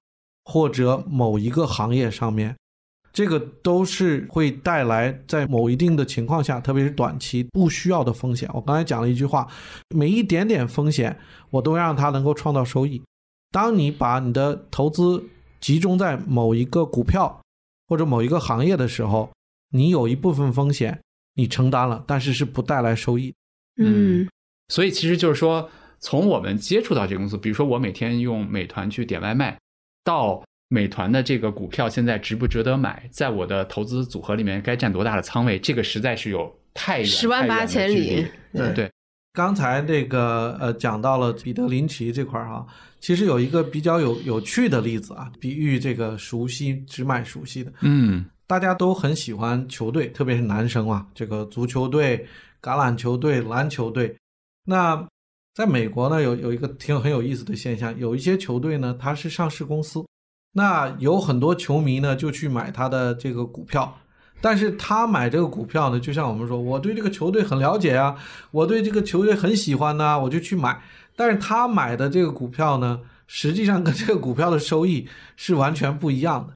[0.45, 2.56] 或者某一个行业上面，
[3.12, 8.49] 这个都是会带来在某一定的情况下，特别是短期不需要的风险。
[8.54, 9.47] 我刚才讲了一句话，
[9.89, 11.18] 每一点点风险，
[11.49, 13.02] 我都让它能够创造收益。
[13.52, 15.24] 当你把你的投资
[15.60, 17.41] 集中在某一个股票
[17.88, 19.30] 或者某一个行业的时候，
[19.72, 21.02] 你有一部分风险
[21.34, 23.34] 你承担了，但是是不带来收益。
[23.78, 24.28] 嗯
[24.72, 25.70] 所以其实就是说，
[26.00, 29.60] 从我们接触到这个公司，比如说我每天用美团去点外卖，
[30.06, 38.92] 到美团的这个股票现在值不值得买，在我的投资组合里面该占多大的仓位，这个实在是有太远十万八千里对对，
[39.34, 42.66] 刚才这个呃讲到了彼得林奇这块儿哈，
[43.02, 47.74] 其实有一个比较有有趣的例子啊，比喻这个熟悉只买熟悉的。
[47.82, 52.26] 嗯大家都很喜欢球队，特别是男生啊，这个足球队、
[52.62, 54.16] 橄榄球队、篮球队。
[54.64, 55.07] 那
[55.53, 60.05] 在美国呢，有有一个挺很有意思的现象，有一些球队呢，它是上市公司，
[60.53, 63.97] 那有很多球迷呢就去买他的这个股票。
[64.43, 68.16] 但是他买这个股票呢，就像我们说，我对这个球队很了解啊，
[68.49, 70.82] 我对这个球队很喜欢呐、我就去买。
[71.16, 76.55] 但是他买的这个股票呢，实际上跟这个股票的收益是完全不一样的。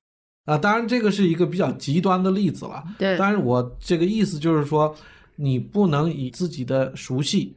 [0.51, 2.83] 啊，当然这个是一个比较极端的例子了。
[2.97, 4.95] 对，但是我这个意思就是说，
[5.35, 7.55] 你不能以自己的熟悉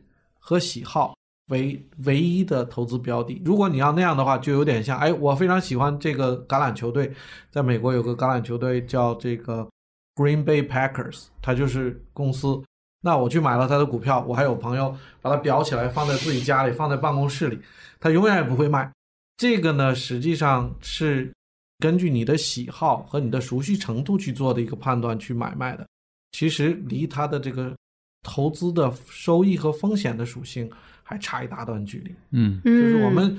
[0.49, 1.15] 和喜好
[1.51, 3.43] 为唯一的投资标的。
[3.45, 7.13] 如果你要那样的话，就有点像，哎，我非常喜欢这个橄榄球队，
[7.51, 9.69] 在美国有个橄榄球队叫这个
[10.15, 12.59] Green Bay Packers，它就是公司。
[13.03, 17.59] 那我去买了他的股票，我还有朋友把它裱起来放在自己家里，放在办公室里，
[18.01, 18.91] 他永远也不会卖。
[19.37, 21.31] 这个呢，实际上是
[21.79, 25.87] 根据你的喜好和你的熟悉程度去做的一个判断去买卖的，
[26.33, 27.77] 其实离它的这个
[28.23, 30.71] 投资的收益和风险的属性
[31.03, 32.15] 还差一大段距离。
[32.33, 33.37] 嗯就就是我们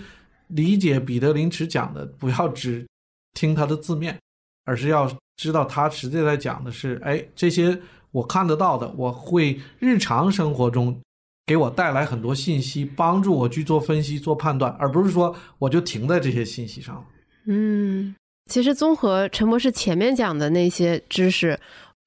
[0.48, 2.86] 理解彼得林奇讲的，不要只
[3.34, 4.18] 听他的字面，
[4.66, 7.80] 而是要知道他实际在讲的是，哎，这些
[8.12, 11.00] 我看得到的，我会日常生活中
[11.46, 17.06] 给我带来很多信息，帮助我去做分析、做判断，而不是说我就停在这些信息上了。
[17.46, 18.16] 嗯，
[18.50, 21.58] 其实综合陈博士前面讲的那些知识，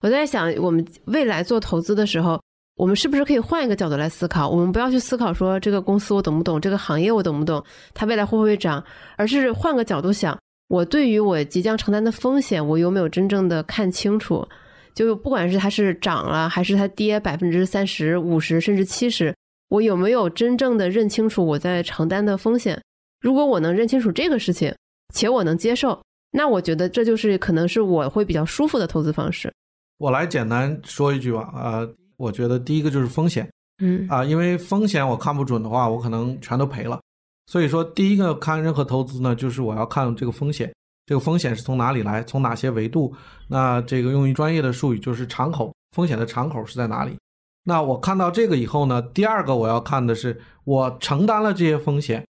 [0.00, 2.42] 我在想，我们未来做投资的时候，
[2.76, 4.48] 我们是不是可以换一个角度来思考？
[4.48, 7.62] 我们不要去思考说这个公司我懂不懂，这个行业我懂不懂，
[7.92, 8.82] 它未来会不会涨，
[9.16, 14.46] 而是换个角度想，我对于我即将承担的风险，我有没有真正的看清楚？
[14.94, 19.34] 就不管是它是涨了，还是它跌百分之三十、五十甚至七十，
[19.68, 22.78] 我有没有真正的认清楚我在承担的风险？
[23.20, 24.74] 如果我能认清楚这个事情，
[25.14, 29.52] 且我能接受，那我觉得这就是可能是我会比较舒服的投资方式。
[29.98, 31.88] 我来简单说一句吧，呃，
[32.22, 33.50] 我觉得第一个就是风险
[33.84, 37.00] 嗯啊、因为风险我看不准的话，我可能全都赔了。
[37.46, 40.72] 所以说，第一个看任何投资呢，就是我要看这个风险，
[41.04, 43.12] 这个风险是从哪里来，从哪些维度。
[43.48, 47.16] 那这个用于专业的术语就是敞口，风险的敞口是在哪里？
[47.64, 52.24] 那我看到这个以后呢，第二个我要看的是我承担了这些风险，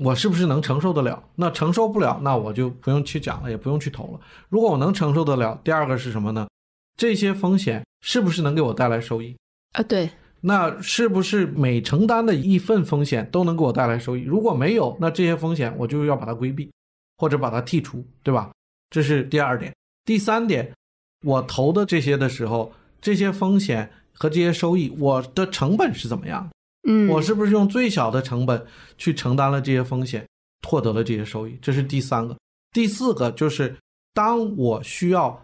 [0.00, 1.22] 我是不是能承受得了？
[1.34, 4.20] 那承受不了，那我就不用去讲了，也不用去投了。
[4.48, 6.46] 如果我能承受得了，第二个是什么呢？
[6.96, 9.36] 这些风险是不是能给我带来收益？
[9.72, 14.22] 啊，对，那是不是每承担的一份风险都能给我带来收益？
[14.22, 16.70] 如果没有，那这些风险我就要把它规避，
[17.16, 18.52] 或者把它剔除，对吧？
[18.90, 19.74] 这是第二点。
[20.04, 20.72] 第三点，
[21.22, 26.48] 我投的这些的时候，这些风险和这些收益，我的成本是怎么样？
[26.86, 28.64] 嗯，我是不是用最小的成本
[28.98, 30.24] 去承担了这些风险，
[30.68, 31.58] 获得了这些收益？
[31.60, 32.36] 这是第三个。
[32.72, 33.74] 第四个就是，
[34.12, 35.42] 当我需要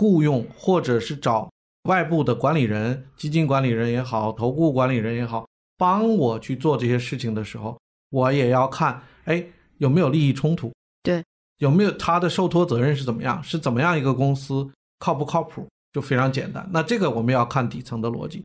[0.00, 1.50] 雇佣或者是找
[1.82, 5.46] 外部的管理人、基金管理人也好，投顾管理人也好，
[5.76, 7.78] 帮我去做这些事情的时候，
[8.08, 9.44] 我也要看，哎，
[9.76, 10.72] 有没有利益冲突？
[11.02, 11.22] 对，
[11.58, 13.44] 有没有他的受托责任是怎么样？
[13.44, 14.66] 是怎么样一个公司
[14.98, 15.68] 靠不靠谱？
[15.92, 16.66] 就非常简单。
[16.72, 18.42] 那这个我们要看底层的逻辑。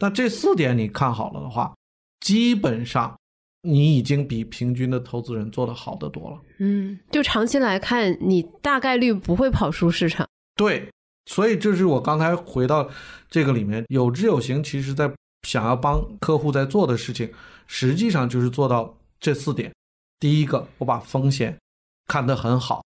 [0.00, 1.74] 那这四点你看好了的话，
[2.20, 3.16] 基本上
[3.62, 6.38] 你已经比平均的投资人做得好得多了。
[6.58, 10.26] 嗯，就长期来看，你大概率不会跑输市场。
[10.56, 10.90] 对，
[11.28, 12.88] 所以这是我刚才回到
[13.28, 15.12] 这个里面，有知有行，其实在
[15.46, 17.30] 想要帮客户在做的事情，
[17.66, 19.70] 实际上就是做到这四点。
[20.18, 21.56] 第一个，我把风险
[22.06, 22.80] 看得很好；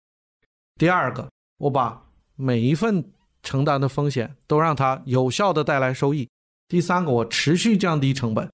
[0.75, 2.03] 第二个，我把
[2.35, 3.05] 每一份
[3.45, 6.27] 承担的风险都让它有效的带来收益；
[6.67, 8.45] 第三个，我持续降低成本；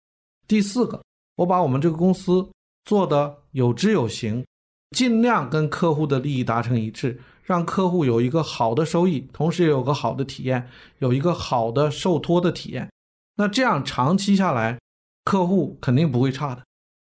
[0.47, 1.03] 第四个，
[1.37, 2.47] 我把我们这个公司
[2.85, 4.45] 做的有知有行，
[4.91, 10.69] 尽量跟客户的利益达成一致，让客户有一个好的收益，同时也有个好的体验，
[10.99, 12.91] 有一个好的受托的体验。
[13.37, 14.79] 那这样长期下来，
[15.25, 16.63] 客户肯定不会差的，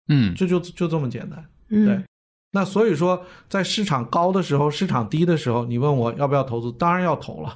[0.10, 1.44] 嗯这就就这么简单。
[1.70, 2.06] 嗯对，
[2.52, 7.56] 那所以说，在市场高的时候，市场低的时候，你问我要不要投资，当然要投了，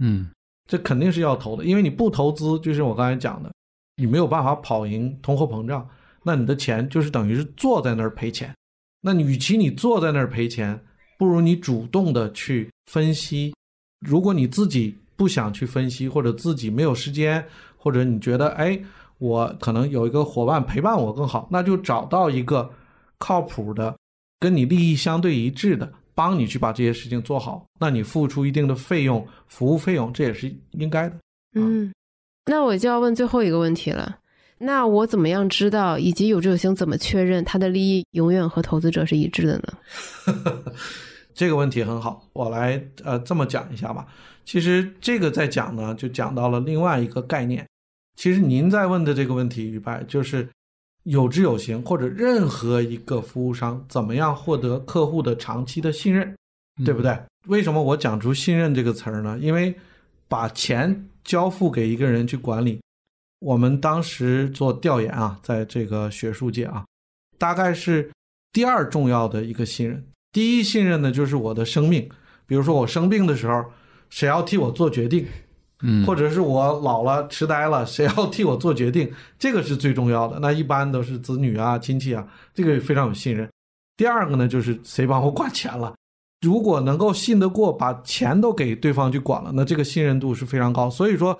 [0.00, 0.30] 嗯
[0.66, 3.52] 这肯定是要投的，因为你不投资，就是我刚才讲的，
[3.96, 5.86] 你没有办法跑赢通货膨胀，
[6.22, 8.54] 那你的钱就是等于是坐在那儿赔钱。
[9.02, 10.82] 那与其你坐在那儿赔钱，
[11.20, 13.54] 不如你主动的去分析。
[14.00, 17.44] 如果你自己不想去分析，或者自己没有时间，
[17.76, 18.80] 或者你觉得哎，
[19.18, 22.70] 我可能有一个伙伴陪伴我更好，那就找到一个
[23.18, 23.94] 靠谱的、
[24.38, 27.66] 跟你利益相对一致的，帮你去把这些事情做好。
[27.78, 31.16] 那你付出一定的费用，服务费用，这也是应该的。
[31.52, 31.92] 嗯，
[32.46, 34.19] 那我就要问最后一个问题了。
[34.62, 40.62] 那我怎么样知道，以及有志有行怎么确认他的利益永远和投资者是一致的呢？
[41.32, 44.06] 这个问题很好，我来呃这么讲一下吧。
[44.44, 47.66] 其实这个在讲呢，就讲到了另外一个概念。
[48.16, 50.46] 其实您在问的这个问题，于白就是
[51.04, 56.36] 有知有行，或者任何一个服务商怎么样获得客户的长期的信任，
[56.84, 57.18] 对不对？
[57.46, 59.38] 为什么我讲出信任这个词儿呢？
[59.40, 59.74] 因为
[60.28, 62.78] 把钱交付给一个人去管理，
[63.40, 66.84] 我们当时做调研啊，在这个学术界啊，
[67.38, 68.10] 大概是
[68.52, 70.06] 第二重要的一个信任。
[70.32, 72.08] 第一信任呢，就是我的生命，
[72.46, 73.64] 比如说我生病的时候，
[74.10, 75.26] 谁要替我做决定，
[75.82, 80.38] 嗯，或者是我老了痴呆了，谁要替我做决定，这个是最重要的。
[80.38, 83.48] 那一般都是子女啊、亲戚啊，这个非常有信任。
[83.96, 85.94] 第二个呢，就是谁帮我管钱了。
[86.42, 90.88] 如果能够信得过，把钱都给对方去管了，那这个信任度是非常高。
[90.88, 91.38] 所以说，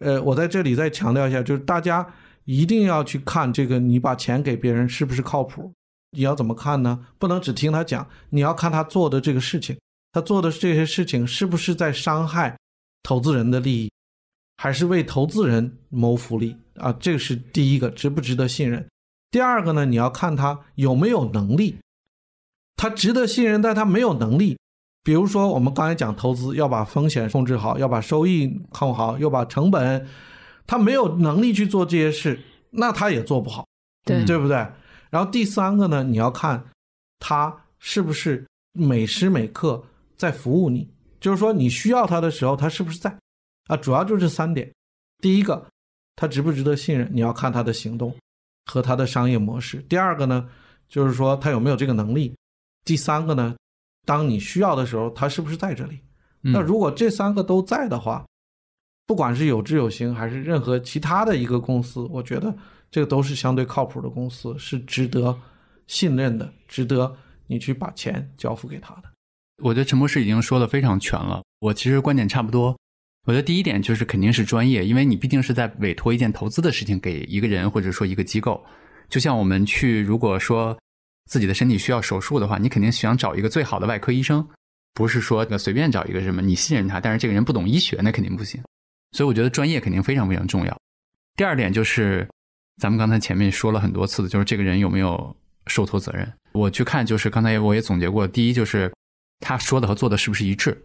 [0.00, 2.06] 呃，我在这里再强调一下，就是大家
[2.44, 5.72] 一定要去看这个，你把钱给别人是不是靠谱。
[6.12, 7.06] 你要怎么看呢？
[7.18, 9.78] 不能只听他讲，你要看他做的这个事情，
[10.12, 12.58] 他做的这些事情是不是在伤害
[13.02, 13.92] 投资人的利益，
[14.56, 16.92] 还是为投资人谋福利啊？
[16.94, 18.84] 这个是第一个，值不值得信任。
[19.30, 21.76] 第二个呢，你要看他有没有能力，
[22.74, 24.58] 他值得信任，但他没有能力。
[25.02, 30.06] 比如说，我们刚才讲投资，要把风险控制好，要把收益控好，要把成本，
[30.66, 32.38] 他没有能力去做这些事，
[32.70, 33.66] 那他也做不好，
[34.04, 34.56] 对对不对？
[35.08, 36.62] 然后第三个呢，你要看
[37.18, 39.82] 他是不是每时每刻
[40.16, 43.12] 在服务你，就是说你需要他的时候，他是不是在
[43.68, 43.76] 啊？
[43.76, 44.70] 主要就这三点。
[45.22, 45.66] 第一个，
[46.14, 48.14] 他值不值得信任，你要看他的行动
[48.66, 49.78] 和他的商业模式。
[49.88, 50.48] 第二个呢，
[50.88, 52.34] 就是说他有没有这个能力。
[52.84, 53.56] 第三个呢，
[54.10, 56.00] 当你需要的时候，他是不是在这里？
[56.42, 58.26] 嗯那如果这三个都在的话，
[59.06, 62.52] 不管是有知有行还是任何其他的一个公司，我觉得
[62.90, 65.38] 这个都是相对靠谱的公司，是值得
[65.86, 67.16] 信任的，值得
[67.46, 69.02] 你去把钱交付给他的。
[69.62, 71.40] 我觉得陈博士已经说的非常全了。
[71.60, 72.76] 我其实观点差不多。
[73.28, 78.60] 我觉得第一点就是肯定是专业，因为你毕竟是在委托一件投资的事情给一个人或者说一个机构。
[79.08, 80.76] 就像我们去，如果说
[81.30, 84.44] 自己的身体需要手术的话，你肯定想找一个最好的外科医生，
[84.94, 88.60] 不是说随便找一个什么你信任他，但是这个人不懂医学，那肯定不行。
[89.12, 90.76] 所以我觉得专业肯定非常非常重要。
[91.36, 92.28] 第二点就是，
[92.82, 95.36] 咱们刚才前面说了很多次的，就是这个人有没有
[95.68, 96.30] 受托责任。
[96.50, 98.92] 我去看，就是刚才我也总结过，第一就是
[99.38, 100.76] 他说的和做的是不是一致，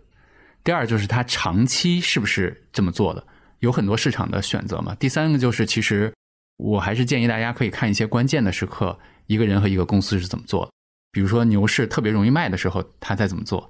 [0.63, 3.25] 第二就是他长期是不是这么做的，
[3.61, 4.93] 有很多市场的选择嘛。
[4.99, 6.13] 第三个就是，其实
[6.57, 10.71] 我还是建议大家可以看一些关键的时刻，一个人和一个公司是怎么做的。
[11.11, 13.69] 比如说牛市特别容易卖的时候，他在怎么做？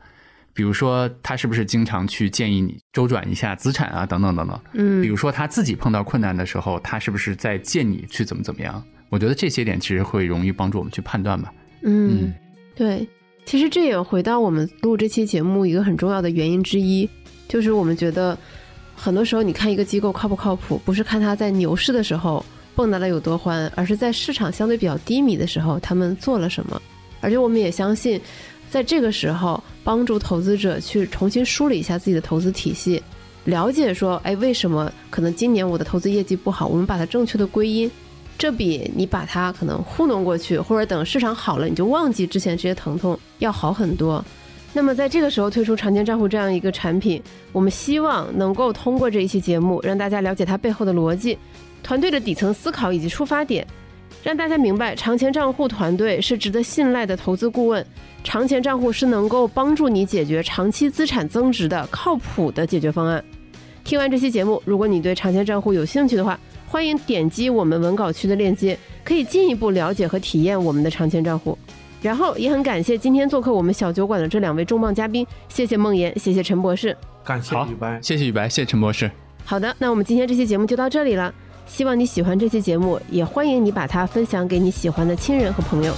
[0.54, 4.60] 比如说他是不是经常去建议你周转一下资产啊，等等等等。
[4.74, 8.82] 嗯比如说他自己碰到困难的时候，他是不是在建你去怎么怎么样？
[9.10, 11.54] 我觉得这些点其实会容易帮助我们去判断吧。
[11.82, 12.34] 嗯嗯，
[12.74, 13.08] 对，
[13.46, 17.08] 其实这也回到我们录这期节目一个很重要的原因之一，
[17.48, 18.38] 就是我们觉得
[18.96, 22.44] 很多时候你看一个机构靠不靠谱，不是看他在牛市的时候
[22.76, 26.82] 蹦跶的有多欢，而是在市场相对比较低迷的时候他们做了什么。
[27.22, 28.20] 而且我们也相信，
[28.70, 33.02] 在这个时候帮助投资者去重新梳理一下自己的投资体系，
[33.46, 36.68] 了解说，哎，为什么可能今年我的投资业绩不好？
[36.68, 37.90] 我们把它正确的归因。
[38.38, 44.24] 这比你把它可能糊弄过去，或者等市场好了你就忘记之前这些疼痛要好很多。
[44.74, 47.24] 那么在这个时候推出长钱账户这样一个产品，
[47.54, 51.38] 我们希望能够通过这一期节目让大家了解它背后的逻辑、
[51.86, 53.64] 团队的底层思考以及出发点，
[54.24, 57.86] 让大家明白长钱账户团队是值得信赖的投资顾问，
[58.24, 63.24] 长钱账户是能够帮助你解决长期资产增值的靠谱的解决方案。
[63.84, 71.56] 听完这期节目，如果你对长钱账户有兴趣的话，欢迎点击我们文稿区的链接，可以进一步了解和体验我们的长钱账户。
[72.02, 76.98] 然后也很感谢今天做客我们小酒馆的这两位重磅嘉宾，谢谢梦妍，谢谢陈博士。
[77.24, 79.12] 感谢好李白，谢谢宇白，谢谢陈博士。
[79.44, 81.32] 好的，那我们今天这期节目就到这里了。
[81.66, 85.94] 希望你喜欢这期节目，也欢迎你把它分享给你喜欢的亲人和朋友。